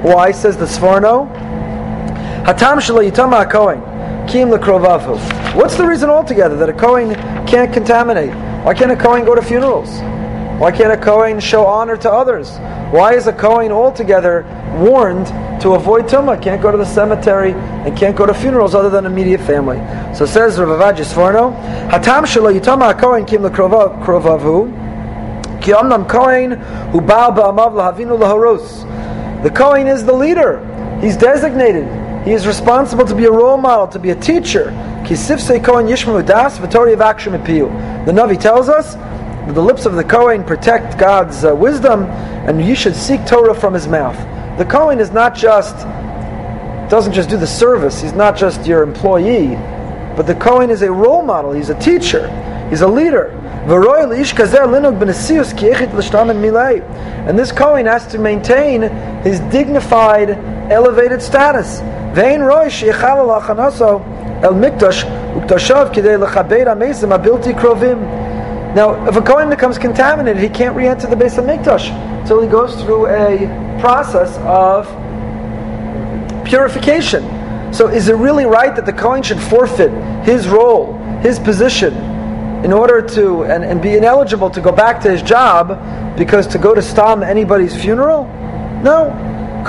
[0.04, 1.28] Why says the Sforno?
[2.46, 3.82] Hatam shelo yitama kohen
[4.28, 5.56] kim lekrovavu.
[5.56, 7.14] What's the reason altogether that a kohen
[7.46, 8.34] can't contaminate?
[8.66, 9.90] Why can't a kohen go to funerals?
[10.60, 12.58] Why can't a kohen show honor to others?
[12.92, 14.46] Why is a kohen altogether
[14.80, 15.28] warned
[15.62, 16.42] to avoid tumah?
[16.42, 19.78] Can't go to the cemetery and can't go to funerals other than immediate family.
[20.14, 21.56] So says Rav Sforno,
[21.90, 24.82] Hatam shelo yitama kohen kim lekrovavu.
[25.62, 26.52] Ki amnam kohen
[26.92, 29.44] hu baal ba'amav lahavinu laharos.
[29.44, 30.60] The kohen is the leader.
[31.02, 31.88] He's designated.
[32.26, 34.66] He is responsible to be a role model, to be a teacher.
[35.06, 39.96] Ki sifsei kohen yishmu das v'tori avakshim The Navi tells us that the lips of
[39.96, 44.18] the kohen protect God's uh, wisdom, and you should seek Torah from his mouth.
[44.58, 45.76] The kohen is not just
[46.90, 48.02] doesn't just do the service.
[48.02, 49.56] He's not just your employee,
[50.16, 51.52] but the kohen is a role model.
[51.52, 52.30] He's a teacher.
[52.70, 53.38] He's a leader.
[57.28, 58.82] And this Kohen has to maintain
[59.24, 60.32] his dignified,
[60.72, 61.82] elevated status.
[68.74, 72.48] Now, if a Kohen becomes contaminated, he can't re-enter the base of Mikdash until he
[72.48, 74.88] goes through a process of
[76.46, 77.41] purification.
[77.72, 79.92] So, is it really right that the Kohen should forfeit
[80.26, 81.94] his role, his position,
[82.64, 86.58] in order to and, and be ineligible to go back to his job because to
[86.58, 88.26] go to stam anybody's funeral?
[88.84, 89.30] No.
[89.62, 89.68] We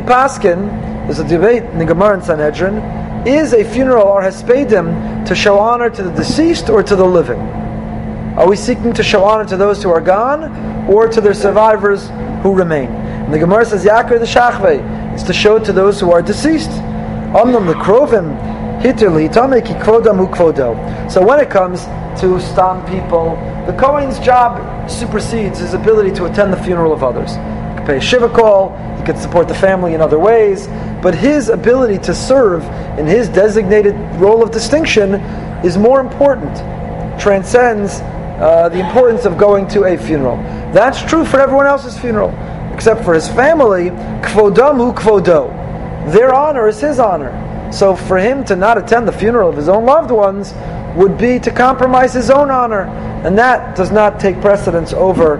[0.00, 0.68] paskin,
[1.04, 2.76] there's a debate in the Gemara in Sanhedrin,
[3.26, 7.40] is a funeral or hespedim to show honor to the deceased or to the living?
[8.38, 12.08] Are we seeking to show honor to those who are gone or to their survivors
[12.42, 12.99] who remain?
[13.30, 16.70] And the Gemara says, Yakir the Shachve, is to show to those who are deceased.
[17.30, 17.78] Omnam the
[21.08, 21.84] so when it comes
[22.20, 23.36] to stam people,
[23.68, 27.30] the Kohen's job supersedes his ability to attend the funeral of others.
[27.30, 30.66] He can pay a shiva call, he can support the family in other ways,
[31.00, 32.64] but his ability to serve
[32.98, 35.14] in his designated role of distinction
[35.64, 36.56] is more important,
[37.20, 38.00] transcends
[38.40, 40.36] uh, the importance of going to a funeral.
[40.72, 42.30] That's true for everyone else's funeral,
[42.80, 43.90] except for his family.
[44.24, 45.50] Kvodam hu kvodo.
[46.10, 47.30] Their honor is his honor.
[47.70, 50.54] So for him to not attend the funeral of his own loved ones
[50.96, 52.84] would be to compromise his own honor,
[53.22, 55.36] and that does not take precedence over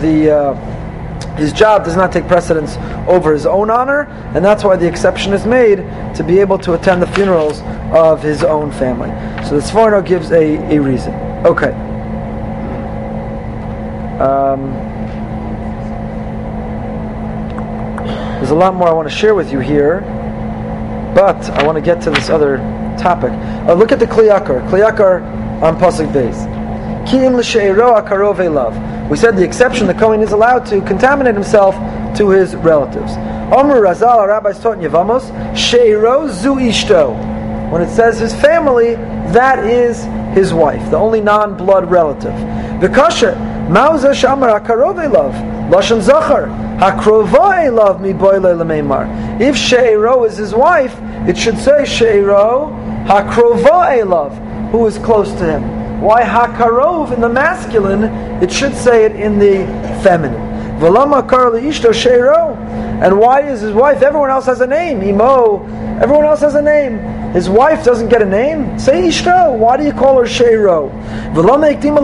[0.00, 0.30] the.
[0.30, 4.88] Uh, his job does not take precedence over his own honor, and that's why the
[4.88, 5.76] exception is made
[6.14, 7.60] to be able to attend the funerals
[7.92, 9.10] of his own family.
[9.46, 11.12] So the Sforno gives a, a reason.
[11.44, 11.72] Okay.
[14.20, 14.87] Um,
[18.48, 20.00] there's a lot more I want to share with you here.
[21.14, 22.56] But I want to get to this other
[22.98, 23.30] topic.
[23.68, 24.66] Uh, look at the Kli Yakar.
[24.70, 25.20] Kliyakar
[25.60, 26.46] on pasuk base.
[27.06, 27.34] Kiim
[28.54, 29.10] love.
[29.10, 31.74] We said the exception, the Kohen is allowed to contaminate himself
[32.16, 33.12] to his relatives.
[33.52, 37.70] Omer Razal, our rabbis taught in Yevamos, sheiro zu ishto.
[37.70, 38.94] When it says his family,
[39.34, 42.32] that is his wife, the only non-blood relative.
[42.80, 43.36] The Vikasha,
[43.68, 45.57] mauza shamar akarove love.
[45.68, 46.46] Lashon zachar.
[46.78, 49.40] Hakrovai love mi boile lemeimar.
[49.40, 50.96] If sheiro is his wife,
[51.28, 52.70] it should say Sheiro
[53.06, 54.36] Hakrova love,
[54.70, 56.00] who is close to him.
[56.00, 58.04] Why Hakarov in the masculine?
[58.42, 59.66] It should say it in the
[60.02, 60.40] feminine.
[60.78, 62.56] Velama Karli Ishto Sheiro.
[63.02, 64.02] And why is his wife?
[64.02, 65.02] Everyone else has a name.
[65.02, 65.64] Imo.
[66.00, 66.98] Everyone else has a name.
[67.32, 68.78] His wife doesn't get a name.
[68.78, 69.56] Say Ishto.
[69.56, 70.90] Why do you call her Sheiro?
[71.34, 71.98] Ikdim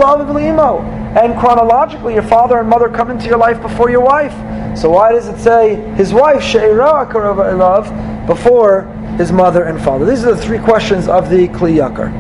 [1.14, 4.33] and chronologically, your father and mother come into your life before your wife.
[4.76, 8.83] So why does it say his wife Sheira Karova love before
[9.16, 10.04] his mother and father?
[10.04, 12.12] These are the three questions of the Kli Yakar.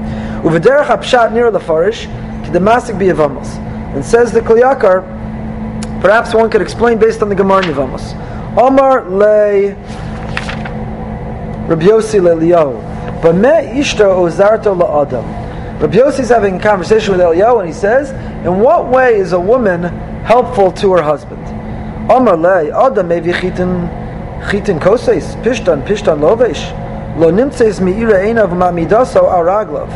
[0.42, 2.06] Uvederach Apshat near Lafarish,
[2.44, 3.56] Kedemasik Biyavamos.
[3.96, 5.02] And says the Kli Yakar,
[6.00, 8.33] perhaps one could explain based on the Gemara Yavamos.
[8.56, 9.74] Omar le
[11.66, 13.20] Rabbi Yossi le Liyahu.
[13.20, 15.24] But me ishto ozarto la Adam.
[15.80, 18.10] Rabbi Yossi is having a conversation with Eliyahu and he says,
[18.46, 19.82] in what way is a woman
[20.24, 21.42] helpful to her husband?
[22.08, 23.88] Omar le Adam mevi chitin
[24.48, 26.70] chitin koses, pishtan, pishtan lovesh,
[27.18, 29.88] lo nimtses mi'ira einav ma'midaso araglov.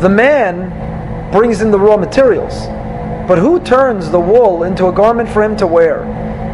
[0.00, 2.66] The man brings in the raw materials,
[3.28, 6.04] but who turns the wool into a garment for him to wear?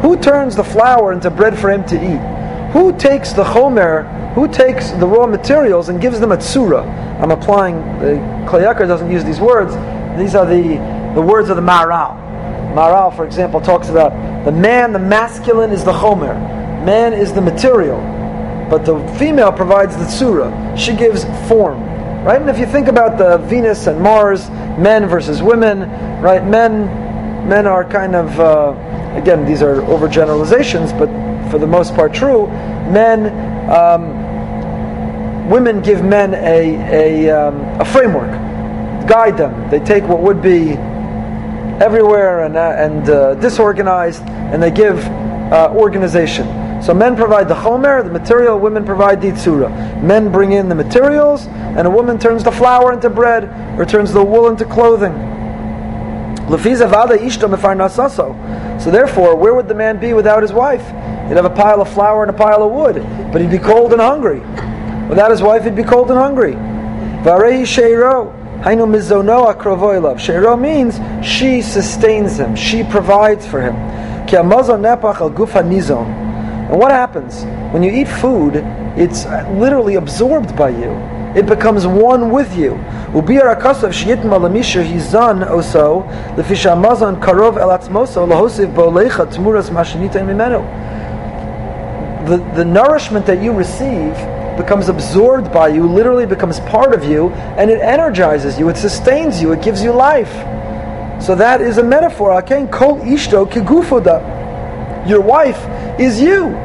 [0.03, 2.71] Who turns the flour into bread for him to eat?
[2.73, 6.83] Who takes the chomer, who takes the raw materials and gives them a tsura?
[7.21, 9.73] I'm applying, the Kli Yakar doesn't use these words,
[10.19, 10.77] these are the,
[11.15, 12.21] the words of the Maharal.
[12.75, 14.11] Maharal, for example, talks about
[14.45, 16.35] the man, the masculine is the chomer
[16.83, 17.97] Man is the material,
[18.69, 20.77] but the female provides the tsura.
[20.77, 21.81] She gives form.
[22.25, 22.41] right?
[22.41, 25.89] And if you think about the Venus and Mars, men versus women,
[26.21, 26.43] right?
[26.43, 28.73] Men, men are kind of, uh,
[29.15, 31.09] again, these are overgeneralizations, but
[31.51, 32.47] for the most part true.
[32.91, 33.27] Men,
[33.69, 38.31] um, women give men a a, um, a framework,
[39.07, 39.69] guide them.
[39.69, 40.77] They take what would be
[41.81, 44.99] everywhere and, uh, and uh, disorganized, and they give
[45.51, 46.47] uh, organization.
[46.81, 49.69] So men provide the chomer, the material, women provide the tzura.
[50.03, 53.45] Men bring in the materials, and a woman turns the flour into bread,
[53.79, 55.13] or turns the wool into clothing.
[58.79, 60.85] So therefore, where would the man be without his wife?
[61.27, 62.95] He'd have a pile of flour and a pile of wood,
[63.31, 64.41] but he'd be cold and hungry.
[65.07, 66.55] Without his wife, he'd be cold and hungry.
[70.17, 73.75] Sheiro means she sustains him, she provides for him.
[76.69, 77.43] And what happens?
[77.73, 78.55] When you eat food,
[78.97, 79.25] it's
[79.57, 80.91] literally absorbed by you.
[81.35, 82.75] It becomes one with you.
[92.25, 94.13] The, the nourishment that you receive
[94.57, 99.41] becomes absorbed by you, literally becomes part of you, and it energizes you, it sustains
[99.41, 100.31] you, it gives you life.
[101.21, 102.31] So that is a metaphor.
[105.07, 106.55] Your wife is you.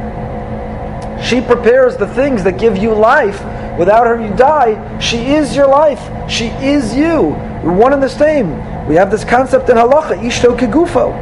[1.22, 3.40] She prepares the things that give you life.
[3.78, 4.98] Without her, you die.
[4.98, 6.00] She is your life.
[6.30, 7.36] She is you.
[7.62, 8.50] We're one and the same.
[8.88, 11.14] We have this concept in halacha, ishto kegufo.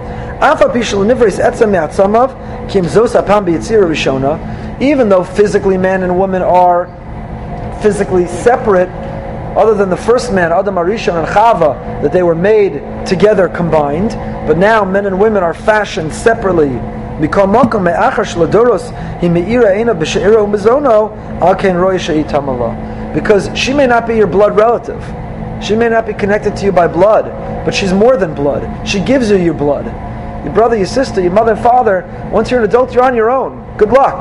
[4.81, 6.87] Even though physically man and woman are
[7.83, 8.89] physically separate,
[9.57, 14.11] other than the first man, Adam Arishon and Chava, that they were made together combined,
[14.47, 16.79] but now men and women are fashioned separately
[23.17, 25.03] because she may not be your blood relative.
[25.65, 27.25] She may not be connected to you by blood,
[27.65, 28.87] but she's more than blood.
[28.87, 29.87] She gives you your blood.
[30.45, 33.31] Your brother, your sister, your mother and father, once you're an adult, you're on your
[33.31, 33.77] own.
[33.79, 34.21] Good luck.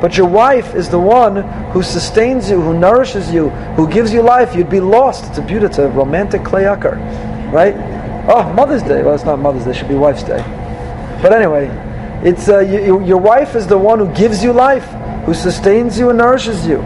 [0.00, 4.22] But your wife is the one who sustains you, who nourishes you, who gives you
[4.22, 4.54] life.
[4.54, 5.26] You'd be lost.
[5.26, 6.96] It's a beautiful, it's a romantic Kli Yakar,
[7.52, 7.74] right?
[8.26, 9.02] Oh, Mother's Day.
[9.02, 9.72] Well, it's not Mother's Day.
[9.72, 10.42] It should be Wife's Day.
[11.20, 11.68] But anyway,
[12.22, 14.84] it's uh, you, your wife is the one who gives you life,
[15.24, 16.82] who sustains you and nourishes you.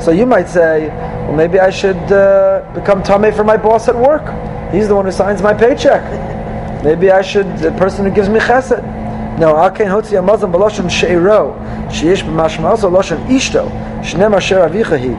[0.00, 3.96] So you might say, well, maybe I should uh, become tame for my boss at
[3.96, 4.22] work.
[4.72, 6.02] He's the one who signs my paycheck.
[6.84, 8.82] Maybe I should, the person who gives me chesed.
[9.38, 11.54] No, Aken Hotzi Amazon Baloshon Sheiro,
[11.90, 13.68] Sheish B'mashma also Loshon Ishto,
[14.00, 15.14] Shnem Asher Avichahi,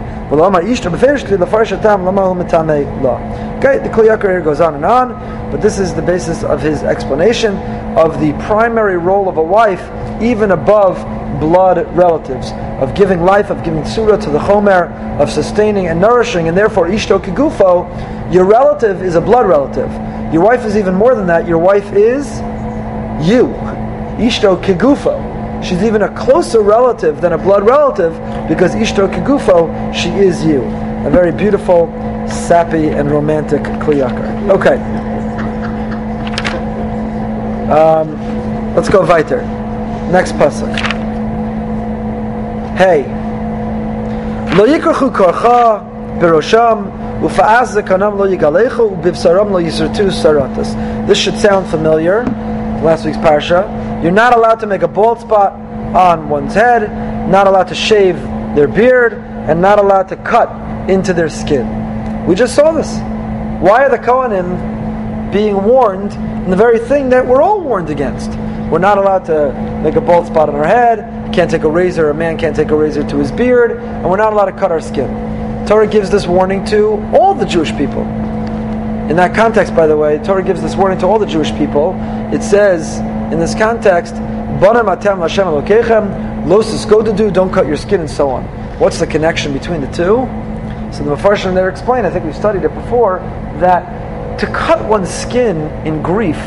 [3.59, 5.13] Okay, the Kli Yakar here goes on and on,
[5.51, 7.55] but this is the basis of his explanation
[7.97, 9.81] of the primary role of a wife,
[10.21, 10.97] even above
[11.39, 12.51] blood relatives,
[12.81, 16.87] of giving life, of giving surah to the chomer, of sustaining and nourishing, and therefore
[16.87, 17.87] Ishto Kigufo,
[18.33, 19.89] your relative is a blood relative.
[20.33, 22.39] Your wife is even more than that, your wife is
[23.25, 23.47] you.
[24.19, 25.26] Ishto Kegufo.
[25.63, 28.13] She's even a closer relative than a blood relative
[28.47, 30.63] because Ishto Kegufo, she is you.
[31.05, 31.87] A very beautiful,
[32.27, 34.49] sappy, and romantic Kli Yakar.
[34.49, 34.77] Okay.
[37.71, 39.41] Um, let's go weiter.
[40.11, 40.73] Next pasuk.
[42.77, 43.03] Hey.
[44.55, 45.81] Lo yikrachu korcha
[46.19, 46.91] berosham
[47.21, 50.75] ufa'az lo yigalechu ubivsaram lo yisratu saratas.
[51.07, 52.23] This should sound familiar.
[52.83, 53.86] Last week's parsha.
[54.01, 55.53] You're not allowed to make a bald spot
[55.95, 56.91] on one's head,
[57.29, 58.15] not allowed to shave
[58.55, 60.49] their beard, and not allowed to cut
[60.89, 62.25] into their skin.
[62.25, 62.97] We just saw this.
[63.61, 68.29] Why are the Kohanim being warned in the very thing that we're all warned against?
[68.69, 72.09] We're not allowed to make a bald spot on our head, can't take a razor,
[72.09, 74.71] a man can't take a razor to his beard, and we're not allowed to cut
[74.71, 75.65] our skin.
[75.65, 78.03] Torah gives this warning to all the Jewish people.
[78.03, 81.95] In that context, by the way, Torah gives this warning to all the Jewish people.
[82.33, 82.99] It says,
[83.31, 88.29] in this context, Bonam atem Hashem Elokechem, los do, don't cut your skin, and so
[88.29, 88.43] on.
[88.79, 90.27] What's the connection between the two?
[90.93, 93.19] So the Mepharshim there explain, I think we've studied it before,
[93.59, 96.37] that to cut one's skin in grief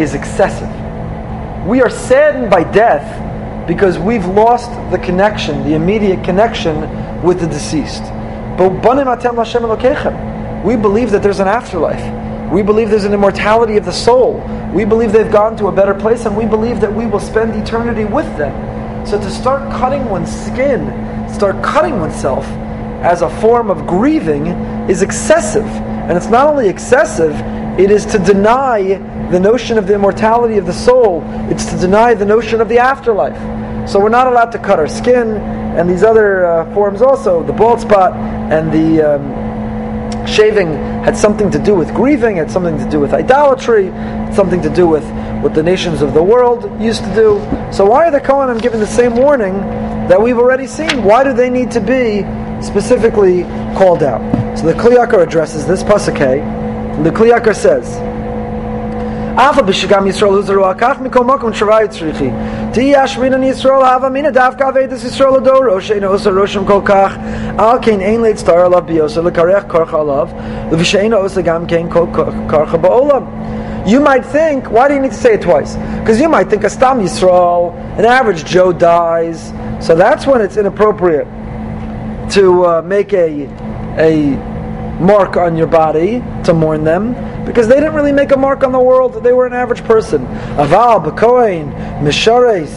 [0.00, 0.70] is excessive.
[1.66, 7.46] We are saddened by death because we've lost the connection, the immediate connection with the
[7.46, 8.02] deceased.
[8.56, 8.70] But
[10.64, 12.31] we believe that there's an afterlife.
[12.52, 14.34] We believe there's an immortality of the soul.
[14.74, 17.54] We believe they've gone to a better place, and we believe that we will spend
[17.56, 19.06] eternity with them.
[19.06, 20.86] So to start cutting one's skin,
[21.32, 22.44] start cutting oneself
[23.02, 24.48] as a form of grieving
[24.88, 25.64] is excessive.
[25.64, 27.34] And it's not only excessive,
[27.80, 28.98] it is to deny
[29.30, 32.78] the notion of the immortality of the soul, it's to deny the notion of the
[32.78, 33.38] afterlife.
[33.88, 37.52] So we're not allowed to cut our skin and these other uh, forms also, the
[37.52, 39.41] bald spot and the um,
[40.26, 43.88] shaving had something to do with grieving, had something to do with idolatry,
[44.34, 45.04] something to do with
[45.42, 47.40] what the nations of the world used to do.
[47.72, 49.54] So why are the Kohanim given the same warning
[50.08, 51.02] that we've already seen?
[51.02, 52.22] Why do they need to be
[52.62, 53.42] specifically
[53.76, 54.20] called out?
[54.58, 56.18] So the Kli Yakar addresses this pasuk.
[57.02, 57.98] The Kli Yakar says,
[59.35, 62.29] אף בשגם ישראל הוזרו הכך מכל מקום שראה צריכי.
[62.71, 67.17] תהי אשמינן ישראל הווה מינא דווקא אביידס ישראל לדורו, שאינו עושה רושם כל כך,
[67.57, 70.27] על כן אין להצטער עליו ביוסר, לקרח כורחה עליו,
[70.71, 72.05] ושאינו עושה גם כן כל
[72.49, 73.21] כורחה בעולם.
[73.85, 75.77] You might think, why do you need to say it twice?
[75.99, 80.57] Because you might think a Stam Yisrael, an average Joe dies, so that's when it's
[80.57, 81.27] inappropriate
[82.31, 83.47] to uh, make a,
[84.09, 84.13] a
[84.99, 88.72] mark on your body to mourn them because they didn't really make a mark on
[88.72, 89.22] the world.
[89.22, 90.26] They were an average person.
[90.56, 92.72] Aval, Bekoin, Mishares.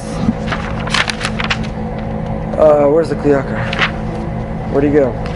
[2.58, 4.72] Uh, where's the Kli Yakar?
[4.72, 5.35] Where'd he go?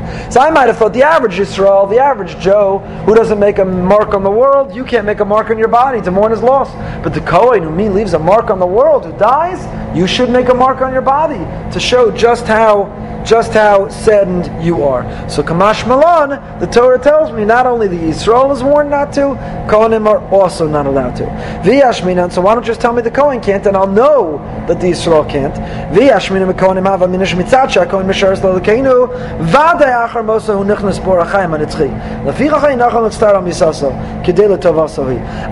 [0.00, 3.58] Eh, so I might have thought the average Israel, the average Joe, who doesn't make
[3.58, 6.30] a mark on the world, you can't make a mark on your body to mourn
[6.30, 6.70] his loss.
[7.02, 9.60] But the Kohen who mean leaves a mark on the world, who dies,
[9.96, 11.40] you should make a mark on your body
[11.72, 12.84] to show just how
[13.30, 15.04] just how saddened you are.
[15.30, 19.38] So Kamash Malan, the Torah tells me not only the Israel is warned not to,
[19.70, 21.26] Kohanim are also not allowed to.
[21.62, 24.80] V'yashminan, so why don't you just tell me the Kohen can't, and I'll know that
[24.80, 25.54] the Israel can't.
[25.94, 29.06] V'yashminan Kohanim hava minish mitzatcha, Kohen misharis lalikeinu,
[29.52, 31.88] v'adei achar mosa hu nichnas bor achayim anitzchi.
[32.24, 33.00] Nachal.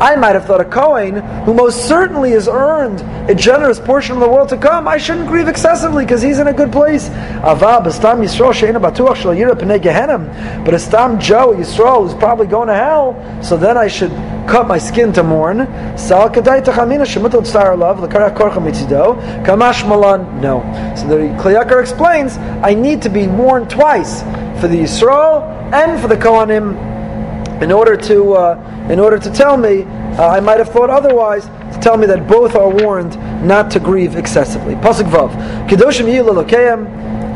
[0.00, 1.14] I might have thought a Kohen,
[1.44, 3.00] who most certainly has earned
[3.30, 6.48] a generous portion of the world to come, I shouldn't grieve excessively because he's in
[6.48, 7.08] a good place.
[7.44, 12.14] Ava b'stam Yisrael she'ena batuach shel yira p'nei gehenim, but a stam Joe Yisrael who's
[12.14, 14.10] probably going to hell, so then I should
[14.48, 15.58] cut my skin to mourn.
[15.98, 20.40] Sal kadai tachamina shemutel tsar love l'karach korcha mitzido kamash malan.
[20.40, 20.62] No.
[20.96, 24.22] So the Kli explains, I need to be warned twice
[24.60, 25.42] for the Yisrael
[25.72, 30.40] and for the Kohanim in order to uh, in order to tell me uh, I
[30.40, 33.16] might have thought otherwise to tell me that both are warned
[33.46, 34.74] not to grieve excessively.
[34.76, 35.30] Pasuk vav
[35.68, 36.24] kedoshim yiyu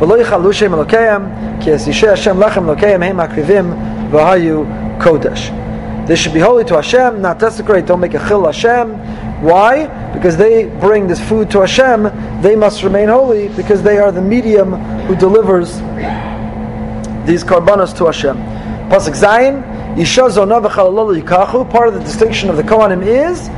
[0.07, 4.67] elokeyim ki es yishe Hashem lachem elokeyim heim akrivim v'hayu
[4.99, 5.51] kodesh.
[6.07, 8.95] They should be holy to Hashem, not desecrate, don't make a chil Hashem.
[9.43, 9.87] Why?
[10.13, 12.03] Because they bring this food to Hashem,
[12.43, 14.73] they must remain holy because they are the medium
[15.07, 15.77] who delivers
[17.27, 18.37] these karbanos to Hashem.
[18.91, 23.49] Pasuk Zayin, Isha Zona Yikachu, part of the distinction of the Kohanim is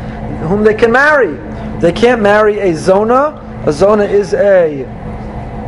[0.49, 1.35] whom they can marry.
[1.81, 3.41] They can't marry a Zona.
[3.67, 4.85] A Zona is a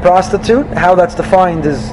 [0.02, 0.66] prostitute.
[0.68, 1.90] How that's defined is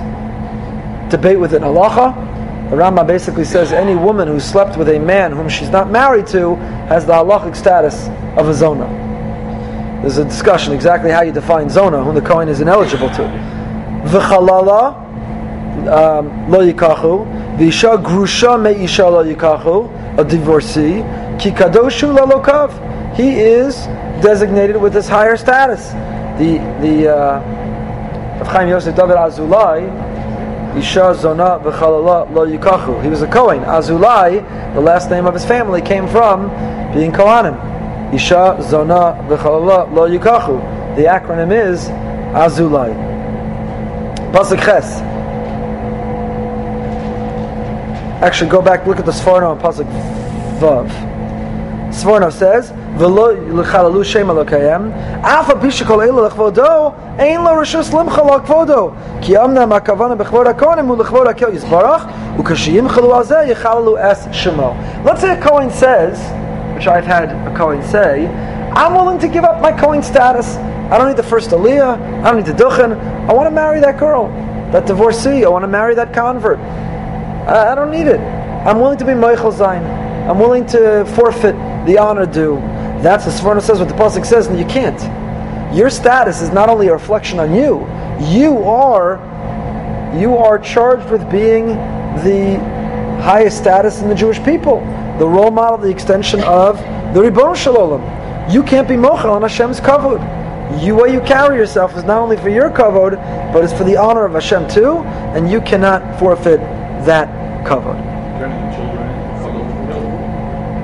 [1.09, 2.31] debate within halacha.
[2.69, 6.27] The Rambam basically says any woman who slept with a man whom she's not married
[6.27, 6.55] to
[6.87, 8.87] has the halachic status of a zona.
[10.01, 13.21] There's a discussion exactly how you define zona, whom the Kohen is ineligible to.
[14.05, 14.95] V'chalala
[15.87, 21.03] um, lo yikachu, v'isha grusha me'isha lo yikachu, a divorcee,
[21.39, 23.15] ki kadoshu.
[23.15, 23.75] He is
[24.21, 25.91] designated with this higher status.
[26.39, 27.62] The the uh,
[28.47, 29.89] Chaim Yosef David Azulai
[30.77, 33.01] Isha Zona v'chalala lo yikachu.
[33.03, 33.61] He was a Kohen.
[33.61, 34.41] Azulai,
[34.73, 36.49] the last name of his family, came from
[36.93, 38.13] being Kohanim.
[38.13, 40.95] Isha Zona v'chalala lo yikachu.
[40.95, 41.89] The acronym is
[42.33, 42.91] Azulai.
[44.31, 45.01] Pasuk Ches.
[48.23, 49.85] Actually, go back, look at the Sforno on Pasuk
[50.59, 50.89] Vav.
[51.89, 54.90] Sforno says, ולא לחללו שם אלוקיהם,
[55.22, 58.90] אף על פי שכל אלה לכבודו, אין לו רשוס למחל על כבודו.
[59.20, 62.06] כי אמנם הכוונה בכבוד הכהנים הוא לכבוד הכל יסברך,
[62.38, 64.74] וכשימחלו על זה יחללו אס שמו.
[65.04, 66.18] Let's say a Kohen says,
[66.74, 68.26] which I've had a Kohen say,
[68.72, 70.56] I'm willing to give up my Kohen status.
[70.90, 72.90] I don't need the first Aliyah, I don't need the Duchen,
[73.28, 74.28] I want to marry that girl,
[74.72, 76.58] that divorcee, I want to marry that convert.
[77.48, 78.20] I, I don't need it.
[78.66, 79.82] I'm willing to be Michael Zain.
[80.28, 82.56] I'm willing to forfeit the honor due.
[83.03, 84.97] That's what Sforno says, what the Pasuk says, and you can't.
[85.75, 87.85] Your status is not only a reflection on you,
[88.33, 89.19] you are
[90.17, 91.67] you are charged with being
[92.23, 92.57] the
[93.21, 94.79] highest status in the Jewish people,
[95.19, 96.77] the role model, the extension of
[97.13, 98.01] the Ribbon Shalom.
[98.49, 100.21] You can't be mochel on Hashem's kavod.
[100.81, 103.15] You way you carry yourself is not only for your kavod,
[103.51, 104.99] but it's for the honor of Hashem too,
[105.35, 106.59] and you cannot forfeit
[107.05, 107.27] that
[107.65, 108.12] kavod.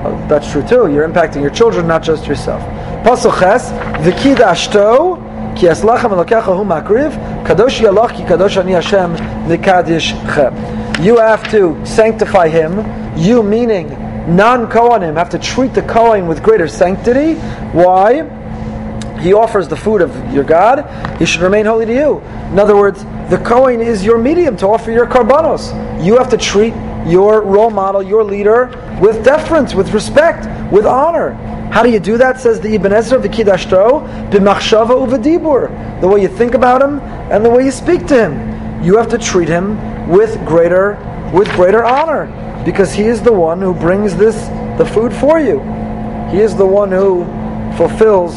[0.02, 0.90] Oh, that's true too.
[0.90, 2.62] You're impacting your children, not just yourself.
[3.04, 3.70] Pasuk Ches,
[4.02, 7.12] V'kidashto, ki aslachem elokecha hu makriv,
[7.44, 9.14] kadosh yalach ki kadosh ani Hashem
[9.46, 11.04] mikadish chem.
[11.04, 12.78] You have to sanctify him.
[13.18, 13.88] You, meaning
[14.36, 17.34] non-Kohanim, have to treat the Kohen with greater sanctity.
[17.72, 18.22] Why?
[19.20, 21.18] He offers the food of your God.
[21.18, 22.18] He should remain holy to you.
[22.52, 25.72] In other words, the Kohen is your medium to offer your karbanos.
[26.02, 26.72] You have to treat
[27.06, 28.66] your role model, your leader,
[29.00, 31.32] with deference, with respect, with honor.
[31.70, 32.40] How do you do that?
[32.40, 36.00] Says the Ibn Ezra, V'kidashto, b'machshava uvedibur.
[36.00, 38.82] The way you think about him and the way you speak to him.
[38.82, 40.98] You have to treat him with greater,
[41.32, 42.26] with greater honor.
[42.64, 44.36] Because he is the one who brings this,
[44.78, 45.60] the food for you.
[46.30, 47.24] He is the one who
[47.76, 48.34] fulfills,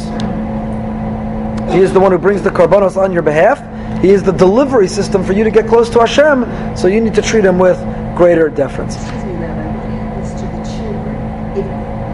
[1.73, 3.59] he is the one who brings the karbanos on your behalf.
[4.01, 7.15] He is the delivery system for you to get close to Hashem, so you need
[7.15, 7.77] to treat him with
[8.15, 8.95] greater deference.
[8.95, 11.15] Excuse me, Rabbi, what happens to the children
[11.57, 11.65] if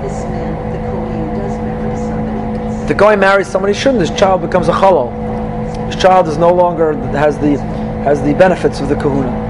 [0.03, 2.87] this man, the Kohen, does marry somebody.
[2.87, 4.01] The guy marries somebody he shouldn't.
[4.01, 5.11] His child becomes a chalal.
[5.87, 7.57] His child is no longer has the
[8.03, 9.49] has the benefits of the kahuna.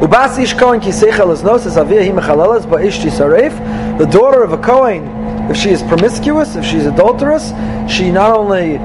[0.00, 3.98] Ubas ish ki seichel is nos avia hi mechalelas ba ish tisaref.
[3.98, 5.04] The daughter of a kohen,
[5.50, 7.52] if she is promiscuous, if she is adulterous,
[7.90, 8.78] she not only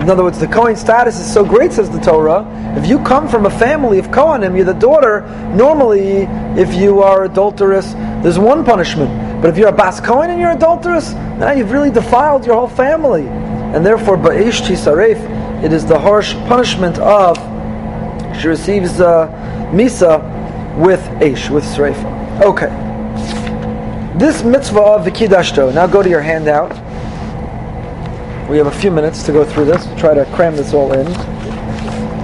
[0.00, 2.46] in other words, the Kohen status is so great, says the Torah.
[2.76, 5.22] If you come from a family of Kohanim, you're the daughter.
[5.54, 6.22] Normally,
[6.60, 7.92] if you are adulterous,
[8.22, 9.42] there's one punishment.
[9.42, 12.68] But if you're a Bas Kohen and you're adulterous, now you've really defiled your whole
[12.68, 13.26] family.
[13.26, 17.36] And therefore, Ba'ish Tisaref, it is the harsh punishment of
[18.40, 19.28] she receives uh,
[19.72, 20.20] Misa
[20.76, 22.42] with Aish, with Sreifa.
[22.42, 22.68] Okay.
[24.18, 25.74] This mitzvah of Vikidashto.
[25.74, 26.72] Now go to your handout.
[28.48, 29.84] We have a few minutes to go through this.
[29.98, 31.04] Try to cram this all in.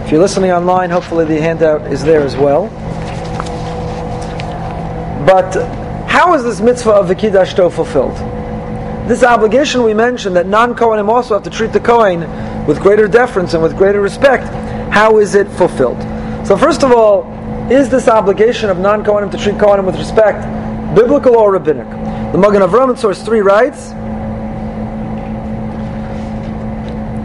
[0.05, 2.69] If you're listening online, hopefully the handout is there as well.
[5.27, 5.53] But
[6.07, 8.15] how is this mitzvah of Vikidashto fulfilled?
[9.09, 12.21] This obligation we mentioned that non-Kohanim also have to treat the Kohen
[12.67, 14.45] with greater deference and with greater respect.
[14.93, 16.01] How is it fulfilled?
[16.47, 17.25] So first of all,
[17.69, 20.45] is this obligation of non-Kohanim to treat Kohanim with respect
[20.95, 21.91] biblical or rabbinic?
[22.31, 23.93] The Magen Avram in source 3 writes,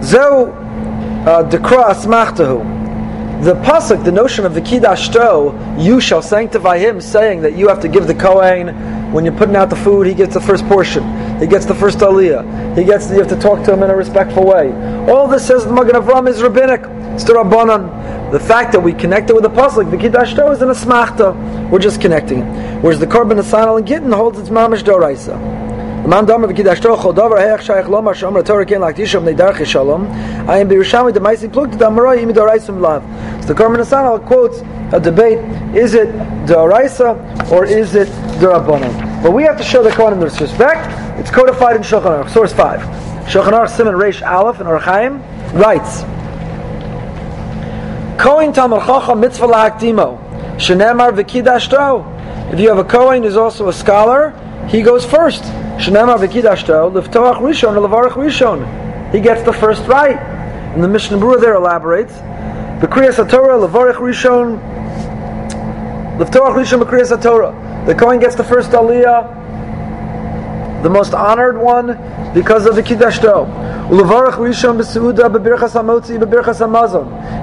[0.07, 3.43] Zo uh, dekra asmachtahu.
[3.43, 7.81] The pasuk, the notion of the kidashto, you shall sanctify him, saying that you have
[7.81, 11.03] to give the kohen when you're putting out the food, he gets the first portion,
[11.39, 13.95] he gets the first aliyah, he gets you have to talk to him in a
[13.95, 14.71] respectful way.
[15.11, 16.81] All this says the Magen Avram is rabbinic.
[17.13, 18.31] It's the rabbanon.
[18.31, 21.69] The fact that we connect it with the pasuk, the kidashto is an asmachta.
[21.69, 22.81] We're just connecting it.
[22.81, 25.35] Whereas the Korban Nesanel and gittin holds its mamish doraisa.
[26.07, 26.41] Man ken.
[26.41, 26.55] I am the
[32.33, 33.03] doraisum lav.
[34.25, 34.61] Quotes
[34.93, 35.39] a debate:
[35.75, 36.07] Is it
[36.47, 38.07] doraisa or is it
[38.39, 39.21] derabanan?
[39.21, 40.87] But we have to show the Kohen this respect.
[41.19, 42.79] It's codified in Shulchan Aruch, source five.
[43.27, 45.21] Shulchan Aruch Simon Reish Aleph and Orchaim
[45.61, 46.03] writes:
[48.17, 50.17] Kohen Talmud Chacham mitzvah la'akdimo
[50.55, 52.53] shenemar v'kidashto.
[52.53, 54.33] If you have a Kohen who's also a scholar,
[54.69, 55.43] he goes first.
[55.77, 58.65] Shenema v'kidashto liftoach rishon levarach rishon.
[59.11, 60.17] He gets the first right.
[60.17, 62.13] And the Mishnah Berurah there elaborates.
[62.81, 64.59] B'kriyas HaTorah levarach rishon
[66.17, 67.53] liftoach rishon b'kriyas HaTorah.
[67.85, 69.31] The Kohen gets the first aliyah,
[70.83, 71.97] the most honored one,
[72.33, 73.47] because of the kidashto.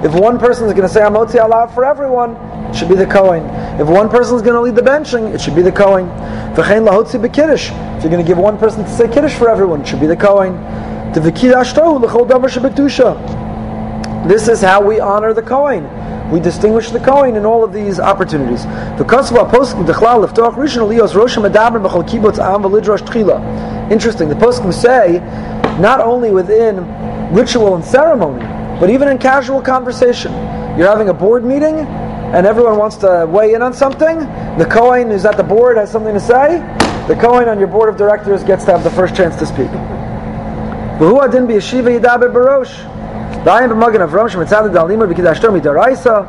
[0.05, 2.35] If one person is going to say hamotzi aloud for everyone,
[2.69, 3.43] it should be the Kohen.
[3.79, 6.07] If one person is going to lead the benching, it should be the Kohen.
[6.55, 7.15] V'chein lahotzi.
[7.23, 10.07] If you're going to give one person to say kiddush for everyone, it should be
[10.07, 10.55] the Kohen.
[14.27, 16.31] This is how we honor the Kohen.
[16.31, 18.65] We distinguish the Kohen in all of these opportunities.
[23.91, 24.29] Interesting.
[24.29, 25.19] The poskim say
[25.79, 26.83] not only within
[27.33, 28.45] ritual and ceremony,
[28.79, 30.31] but even in casual conversation.
[30.77, 31.85] You're having a board meeting,
[32.33, 34.19] and everyone wants to weigh in on something.
[34.57, 36.59] The Kohen who's at the board has something to say.
[37.07, 39.69] The Kohen on your board of directors gets to have the first chance to speak.
[43.45, 46.25] Dayan b'magen Avram shemitzad dalima b'kidashto midaraisa.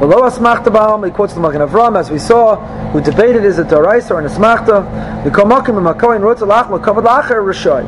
[0.00, 2.56] Below asmachta ba'al, he quotes the Magen Avram, as we saw,
[2.90, 5.24] who debated is it daraisa or an asmachta.
[5.24, 7.84] The komakim b'makoin rotz alach l'kavad l'acher rishoi.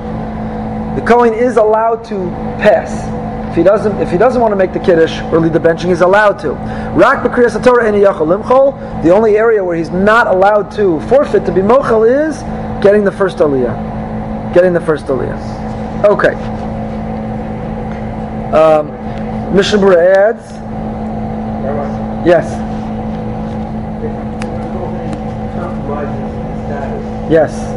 [0.96, 3.25] The Kohen is allowed to pass.
[3.56, 5.86] If he doesn't, if he doesn't want to make the kiddush or lead the benching,
[5.86, 6.50] he's allowed to.
[6.92, 9.02] Rak b'kriyas Torah any limchol.
[9.02, 12.36] The only area where he's not allowed to forfeit to be mochel is
[12.84, 14.52] getting the first aliyah.
[14.52, 16.04] Getting the first aliyah.
[16.04, 16.34] Okay.
[18.52, 20.52] Um, Mishnah adds.
[22.26, 22.44] Yes.
[27.30, 27.72] Yes.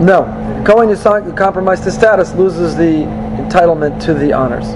[0.00, 0.43] No.
[0.64, 3.04] Kohen is compromised his status loses the
[3.36, 4.66] entitlement to the honors.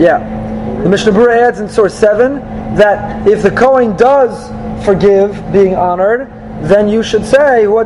[0.00, 0.38] Yeah.
[0.82, 2.36] The Mishnah Berurah adds in source 7
[2.76, 4.48] that if the Kohen does
[4.84, 6.30] forgive being honored,
[6.62, 7.64] then you should say.
[7.64, 7.80] So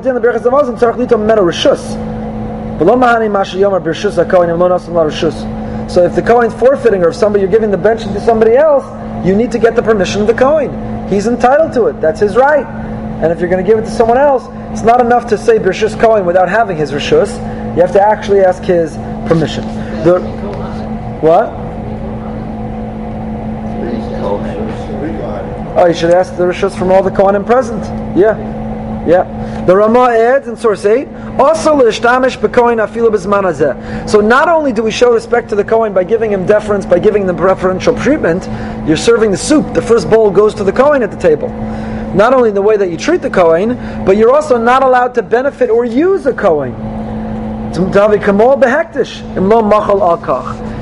[6.05, 8.85] if the Kohen's forfeiting, or if somebody you're giving the bench to somebody else,
[9.27, 11.09] you need to get the permission of the Kohen.
[11.09, 12.01] He's entitled to it.
[12.01, 12.67] That's his right.
[13.25, 15.59] And if you're going to give it to someone else, it's not enough to say
[15.59, 17.35] Birshus Kohen without having his Rishus.
[17.75, 18.97] You have to actually ask his
[19.27, 19.65] permission.
[20.05, 20.21] The,
[21.23, 21.49] what?
[25.75, 27.83] Oh, you should ask the Rishus from all the Kohanim present.
[28.15, 28.37] Yeah.
[29.07, 29.65] Yeah.
[29.65, 31.09] The Ramah adds in source 8,
[31.39, 34.07] also l'ishtamish b'kohen afilu b'zman.
[34.11, 36.99] So not only do we show respect to the Kohen by giving him deference, by
[36.99, 38.45] giving them preferential treatment,
[38.87, 39.73] you're serving the soup.
[39.73, 41.49] The first bowl goes to the Kohen at the table.
[42.15, 45.15] Not only in the way that you treat the Kohen, but you're also not allowed
[45.15, 46.75] to benefit or use a Kohen.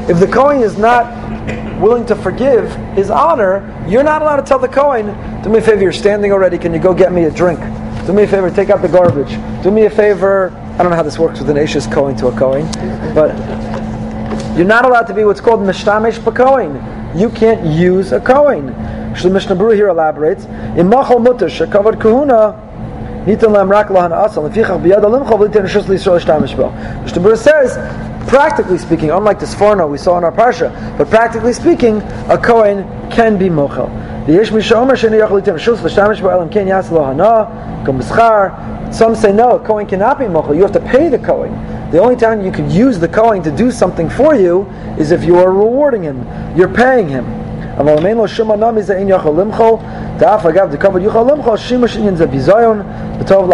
[0.09, 4.59] If the Kohen is not willing to forgive his honor, you're not allowed to tell
[4.59, 5.07] the Kohen,
[5.43, 7.61] do me a favor, you're standing already, can you go get me a drink?
[8.07, 9.30] Do me a favor, take out the garbage.
[9.62, 12.26] Do me a favor, I don't know how this works with an Ashes Kohen to
[12.28, 12.66] a Kohen,
[13.14, 13.35] but
[14.57, 16.76] you're not allowed to be what's called Mishtamish Kohen.
[17.18, 18.68] You can't use a Kohen.
[19.21, 20.47] The Mishnah Berurah here elaborates,
[20.77, 22.57] in Machal Mutter, Shekavad Kahuna,
[23.27, 23.69] Nitan Lam
[27.23, 27.35] Bo.
[27.37, 27.77] Says,
[28.29, 32.85] practically speaking, unlike the Sforno we saw in our Parsha, but practically speaking, a Kohen
[33.11, 33.91] can be Mochel.
[38.93, 40.57] Some say no, a Kohen cannot be Mochel.
[40.57, 41.53] You have to pay the Kohen.
[41.93, 44.67] The only time you can use the Kohen to do something for you
[44.99, 47.41] is if you are rewarding him, you're paying him.
[47.79, 48.51] אבל אם אין לו שום
[48.95, 49.09] אין
[49.39, 49.77] למחול,
[50.18, 50.70] דאף אגב
[51.01, 51.57] יוכל למחול,
[52.14, 52.83] זה ביזיון,
[53.18, 53.51] וטוב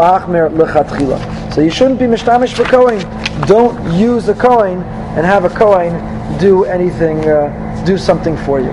[0.57, 1.17] לכתחילה.
[1.51, 3.01] So you shouldn't be משתמש coin.
[3.47, 4.83] Don't use a coin
[5.17, 5.93] and have a coin
[6.39, 8.73] do anything, uh, do something for you.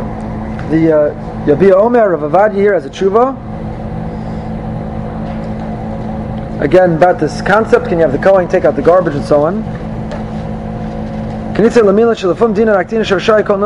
[0.70, 3.36] The uh, Yabia Omer of Avadia here as a tshuva,
[6.62, 7.88] again about this concept.
[7.88, 9.64] Can you have the coin take out the garbage and so on?
[11.56, 13.58] Can you say Lamila Aktina Shai Kol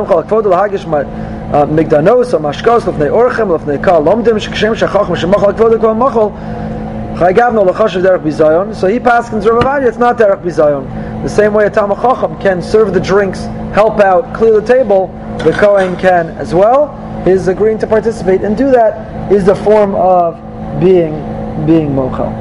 [1.70, 6.20] מגדנוס או משקוס לפני אורחם לפני קהל לומדים שכשם שהחוכם שמחל לכבוד לכל מחל
[7.16, 10.84] חייגבנו לחושב דרך ביזיון so he passes Rav Avadia it's not derech bizayon
[11.22, 13.40] the same way a Talmud Chacham can serve the drinks
[13.72, 15.02] help out clear the table
[15.38, 16.80] the Kohen can as well
[17.24, 18.92] his agreeing to participate and do that
[19.32, 20.30] is the form of
[20.80, 21.14] being
[21.66, 22.32] being mochel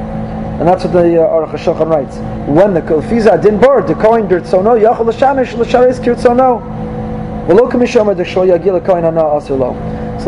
[0.60, 2.18] and that's what the uh, Aruch HaShulchan writes.
[2.48, 6.62] When the Kofiza din bar, the Kohen birtzono, yachol l'shamish l'sharis kirtzono.
[7.49, 7.55] So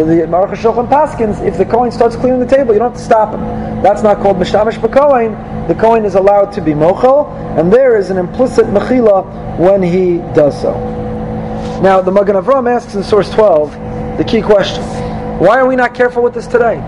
[0.07, 3.05] the Aruch HaShulchan paskins, if the Kohen starts cleaning the table, you don't have to
[3.05, 3.43] stop him.
[3.83, 5.69] That's not called mishtamish b'kohen.
[5.69, 10.17] The Kohen is allowed to be mochel, and there is an implicit mechila when he
[10.35, 10.73] does so.
[11.83, 14.83] Now, the Magen Avram asks in source 12 the key question.
[15.39, 16.79] Why are we not careful with this today?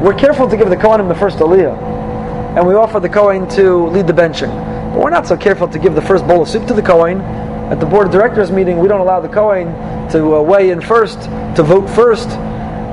[0.00, 3.88] We're careful to give the Kohanim the first aliyah, and we offer the Kohen to
[3.88, 4.54] lead the benching.
[4.94, 7.45] But we're not so careful to give the first bowl of soup to the Kohen.
[7.70, 9.66] At the board of directors meeting, we don't allow the Kohen
[10.10, 11.22] to uh, weigh in first,
[11.56, 12.28] to vote first.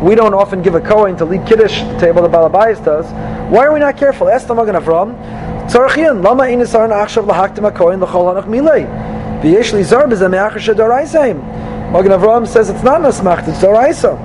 [0.02, 3.06] We don't often give a Kohen to lead Kiddush, the table the Balabayas does.
[3.52, 4.30] Why are we not careful?
[4.30, 5.14] Ask the Magen Avram.
[6.24, 8.88] Lama inisar na'achshav lahaktim ha-Kohen l'chol hanach milei.
[9.44, 9.84] V'yesh li.
[11.92, 14.18] Magen says it's not nasmacht, it's doraisa.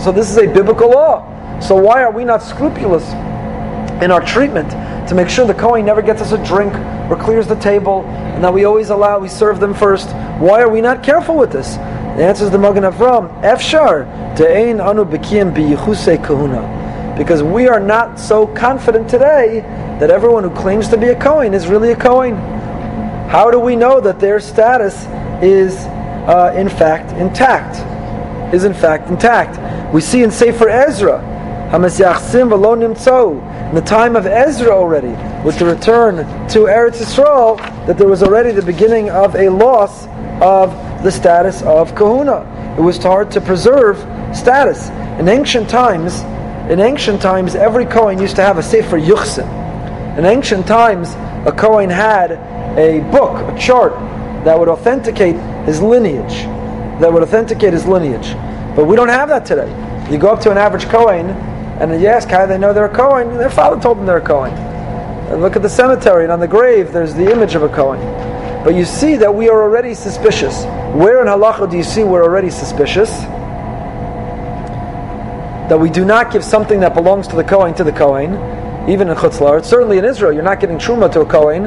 [0.00, 1.60] So this is a biblical law.
[1.60, 3.08] So why are we not scrupulous
[4.02, 4.72] in our treatment
[5.08, 6.74] to make sure the Kohen never gets us a drink
[7.10, 10.08] or clears the table, and that we always allow, we serve them first?
[10.38, 11.76] Why are we not careful with this?
[11.76, 17.14] The answer is the Magen Avram, Efshar, De'ein anu bekiem biyichuse kahuna.
[17.16, 19.60] Because we are not so confident today
[20.00, 22.36] that everyone who claims to be a Kohen is really a Kohen.
[23.28, 25.04] How do we know that their status
[25.42, 25.76] is
[26.26, 27.82] uh, in fact intact?
[28.54, 29.94] Is in fact intact.
[29.94, 31.35] We see in Sefer Ezra
[31.66, 31.82] in
[33.74, 35.10] the time of Ezra already,
[35.44, 36.16] with the return
[36.48, 37.56] to Eretz Yisrael,
[37.86, 40.06] that there was already the beginning of a loss
[40.40, 40.70] of
[41.02, 42.76] the status of kahuna.
[42.78, 43.98] It was hard to preserve
[44.34, 44.90] status.
[45.18, 46.20] In ancient times,
[46.70, 49.48] in ancient times, every Kohen used to have a Sefer Yuchsin.
[50.18, 51.14] In ancient times,
[51.46, 52.32] a Kohen had
[52.78, 53.92] a book, a chart,
[54.44, 55.34] that would authenticate
[55.66, 56.44] his lineage.
[57.00, 58.34] That would authenticate his lineage.
[58.76, 59.68] But we don't have that today.
[60.10, 62.94] You go up to an average Kohen, and you ask how they know they're a
[62.94, 63.36] Kohen.
[63.36, 64.52] Their father told them they're a Kohen.
[64.52, 68.00] And look at the cemetery, and on the grave, there's the image of a Kohen.
[68.64, 70.64] But you see that we are already suspicious.
[70.94, 73.10] Where in halacha do you see we're already suspicious?
[75.68, 78.34] That we do not give something that belongs to the Kohen to the Kohen,
[78.88, 79.66] even in Chutz La'aretz.
[79.66, 81.66] Certainly in Israel, you're not giving truma to a Kohen.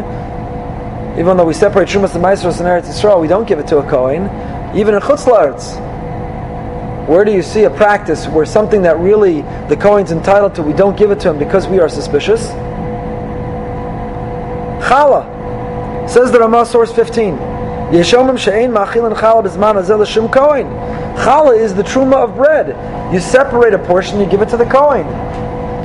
[1.20, 3.78] Even though we separate trumas and maestros in Eretz Yisrael, we don't give it to
[3.78, 4.24] a Kohen.
[4.76, 5.89] Even in Chutz La'aretz,
[7.10, 10.74] where do you see a practice where something that really the Kohen's entitled to, we
[10.74, 12.50] don't give it to him because we are suspicious?
[14.86, 15.26] Chala.
[16.08, 17.34] Says the Ramah, source 15.
[17.90, 20.68] Yeshomim she'ein ma'achilin chala b'zman hazeh l'shim Kohen.
[21.18, 22.76] Chala is the truma of bread.
[23.12, 25.08] You separate a portion, you give it to the Kohen.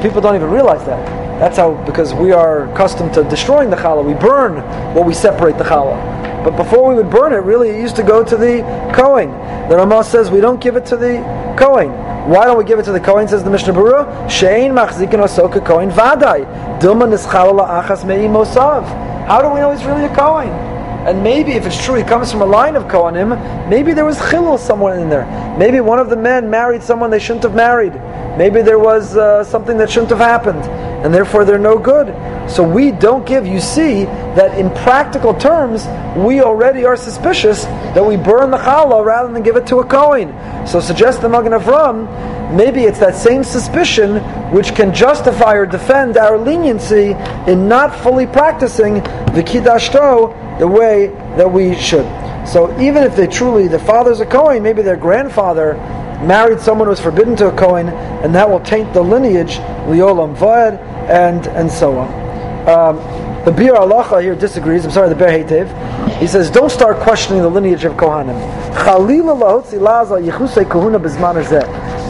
[0.03, 1.03] People don't even realize that.
[1.41, 4.57] That's how, because we are accustomed to destroying the challah, we burn
[4.95, 6.24] what we separate the challah.
[6.45, 8.61] But before we would burn it, really, it used to go to the
[8.95, 9.31] Kohen.
[9.71, 11.17] The Ramah says we don't give it to the
[11.59, 11.91] Kohen.
[12.29, 13.27] Why don't we give it to the Kohen?
[13.27, 16.45] Says the Mishnah Berurah, Shein machzikin osoka Kohen vaday.
[16.81, 18.85] Dilma nischala achas mei mosav.
[19.27, 20.74] How do we know he's really a Kohen?
[21.07, 24.19] And maybe if it's true he comes from a line of Kohanim, maybe there was
[24.19, 25.27] chilul somewhere in there.
[25.59, 27.95] Maybe one of the men married someone they shouldn't have married.
[28.39, 30.65] Maybe there was uh, something that shouldn't have happened,
[31.05, 32.09] and therefore they're no good.
[32.51, 33.47] So we don't give.
[33.47, 35.87] You see that in practical terms,
[36.17, 39.87] we already are suspicious that we burn the challah rather than give it to a
[39.87, 40.33] Kohen.
[40.67, 42.09] So suggest the Magen Avram,
[42.57, 44.17] maybe it's that same suspicion
[44.53, 47.13] which can justify or defend our leniency
[47.47, 48.95] in not fully practicing
[49.35, 52.07] the Kiddashto the way that we should.
[52.47, 55.75] So even if they truly, the father's a Kohen, maybe their grandfather
[56.25, 60.37] married someone who was forbidden to a Kohen, and that will taint the lineage, Liolam
[60.37, 60.79] Vaed,
[61.09, 62.09] and, and so on.
[62.69, 62.97] Um,
[63.45, 64.87] the Biur Halacha here disagrees.
[64.87, 66.19] I'm sorry, the Be'er Heitev.
[66.19, 68.35] He says, don't start questioning the lineage of Kohanim.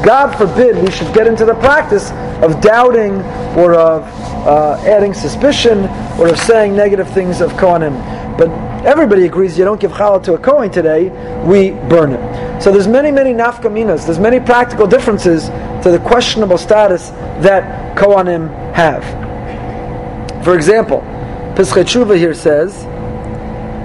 [0.05, 2.11] God forbid we should get into the practice
[2.43, 3.15] of doubting
[3.57, 4.03] or of
[4.47, 5.87] uh, adding suspicion
[6.21, 8.14] or of saying negative things of Kohanim.
[8.37, 8.49] But
[8.85, 11.11] everybody agrees you don't give challah to a Kohen today,
[11.45, 12.63] we burn it.
[12.63, 15.49] So there's many, many nafkaminas, there's many practical differences
[15.85, 17.11] to the questionable status
[17.43, 19.05] that Kohanim have.
[20.45, 21.01] For example,
[21.55, 22.85] Pischei Tshuva here says,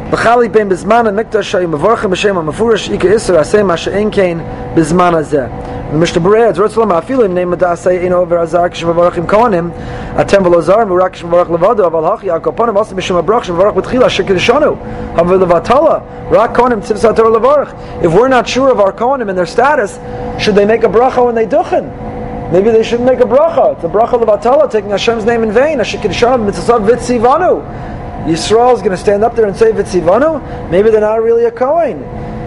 [0.10, 4.40] B'chali ben bizman mikdash shayim mevorchim b'shem ha-mefurash ika isra asay ma she'en kein
[4.74, 5.79] bizman hazeh.
[5.90, 9.72] The Mishnah Berurah afilim neim madasay eno ve'azar kish mevorchim kohanim
[10.14, 14.78] atem v'lozar murak kish mevorch levado aval hachi mevorch b'tchila shekir shonu
[15.16, 18.04] levatala rak kohanim tzivsat or levorch.
[18.04, 19.98] If we're not sure of our kohanim and their status,
[20.40, 22.52] should they make a bracha when they duchen?
[22.52, 23.74] Maybe they shouldn't make a bracha.
[23.74, 25.80] It's a bracha levatala, taking Hashem's name in vain.
[25.80, 27.90] Ashikir shonu mitzvah vitzivanu.
[28.26, 31.52] Yisrael is going to stand up there and say Vitzivanu, maybe they're not really a
[31.52, 32.04] Kohen.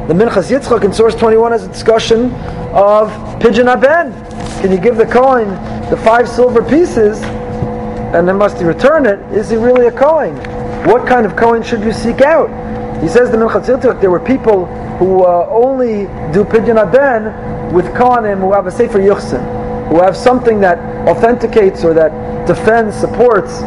[0.09, 2.33] The Minchas Yitzchak in source 21 has a discussion
[2.75, 4.61] of Pidyon HaBen.
[4.61, 5.47] Can you give the coin
[5.91, 9.21] the five silver pieces and then must he return it?
[9.33, 10.35] Is he really a coin?
[10.87, 12.49] What kind of coin should you seek out?
[13.01, 17.87] He says the Minchas Yitzchak, there were people who uh, only do Pidyon HaBen with
[17.95, 22.11] Kohanim who have a Sefer Yuchsin, who have something that authenticates or that
[22.49, 23.61] defends, supports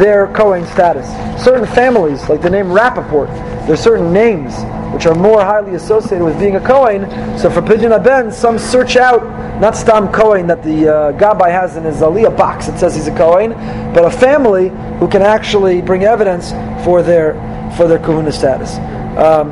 [0.00, 1.06] their Kohen status.
[1.44, 3.26] Certain families, like the name Rappaport,
[3.66, 4.54] there's certain names
[4.92, 7.08] which are more highly associated with being a Kohen.
[7.38, 9.22] So for Pidyon HaBen, some search out
[9.60, 13.06] not Stam Kohen that the uh, Gabbai has in his Aliyah box, it says he's
[13.06, 13.52] a Kohen,
[13.94, 16.50] but a family who can actually bring evidence
[16.84, 17.34] for their
[17.76, 18.76] for their Kahuna status.
[19.16, 19.50] Um,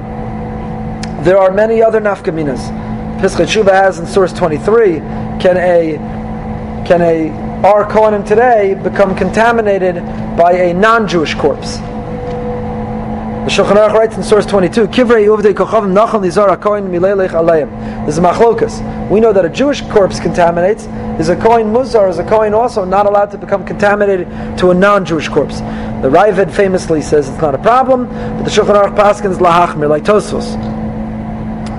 [1.24, 2.58] there are many other nafkaminas.
[3.20, 4.98] Pischei Tshuva has in source 23,
[5.38, 7.30] can a can a
[7.64, 9.96] our Kohanim today become contaminated
[10.36, 11.78] by a non-Jewish corpse.
[13.50, 18.06] Shulchan Aruch writes in source 22, Kivrei uvdei kochavim nachal nizar kohen milelech aleim.
[18.06, 19.10] This is machlokas.
[19.10, 20.84] We know that a Jewish corpse contaminates.
[21.18, 24.28] Is a kohen muzar, is a kohen also not allowed to become contaminated
[24.58, 25.58] to a non-Jewish corpse.
[25.58, 30.04] The Raavad famously says it's not a problem, but the Shulchan Aruch paskins lahachmir, like
[30.04, 30.54] Tosfos.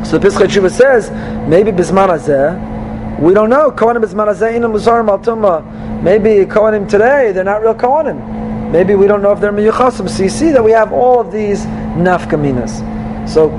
[0.06, 1.10] So the Pischei Tshuva says,
[1.48, 3.72] maybe bisman hazeh, we don't know.
[3.72, 8.41] Kohanim is manazein and muzarim al Maybe Kohanim today, they're not real Kohanim.
[8.72, 10.10] Maybe we don't know if they're miyuchasim.
[10.10, 13.28] So you see that we have all of these nafkaminas.
[13.28, 13.50] So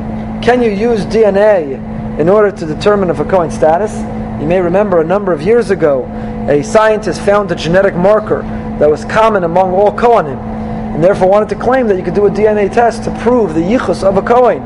[0.42, 3.94] can you use DNA in order to determine if a Kohen status?
[4.40, 6.06] You may remember a number of years ago,
[6.48, 8.40] a scientist found a genetic marker
[8.78, 10.38] that was common among all Kohanim,
[10.94, 13.60] and therefore wanted to claim that you could do a DNA test to prove the
[13.60, 14.62] yichus of a Kohen.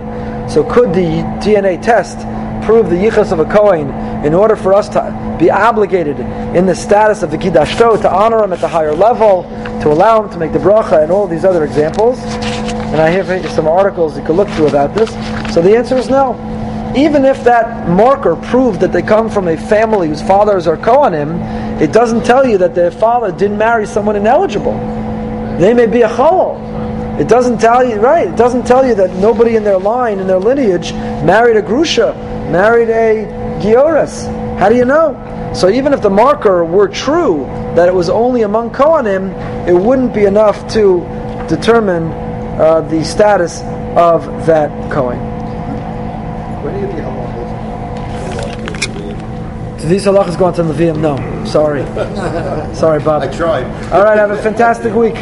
[0.48, 2.18] So could the DNA test
[2.64, 3.88] prove the yichus of a Kohen
[4.24, 6.18] in order for us to be obligated
[6.56, 9.42] in the status of the Kiddashto to honor him at the higher level,
[9.82, 12.18] to allow him to make the bracha, and all these other examples.
[12.20, 15.10] And I have some articles you could look through about this.
[15.54, 16.34] So the answer is no.
[16.96, 21.80] Even if that marker proved that they come from a family whose fathers are Kohanim,
[21.80, 24.72] it doesn't tell you that their father didn't marry someone ineligible.
[25.58, 27.20] They may be a chalal.
[27.20, 28.28] It doesn't tell you, right?
[28.28, 32.14] It doesn't tell you that nobody in their line, in their lineage, married a grusha
[32.50, 33.26] married a
[33.60, 34.26] Gioris.
[34.58, 35.14] How do you know?
[35.54, 37.44] So even if the marker were true,
[37.74, 39.32] that it was only among Kohanim,
[39.66, 41.00] it wouldn't be enough to
[41.48, 42.04] determine
[42.60, 43.60] uh, the status
[43.96, 45.18] of that Kohen.
[45.18, 47.46] any of the halachas.
[49.80, 51.00] Do these halachas go on to Levium?
[51.00, 51.16] No.
[51.44, 51.84] Sorry.
[52.74, 53.22] Sorry, Bob.
[53.22, 53.64] I tried.
[53.92, 55.14] All right, have a fantastic week.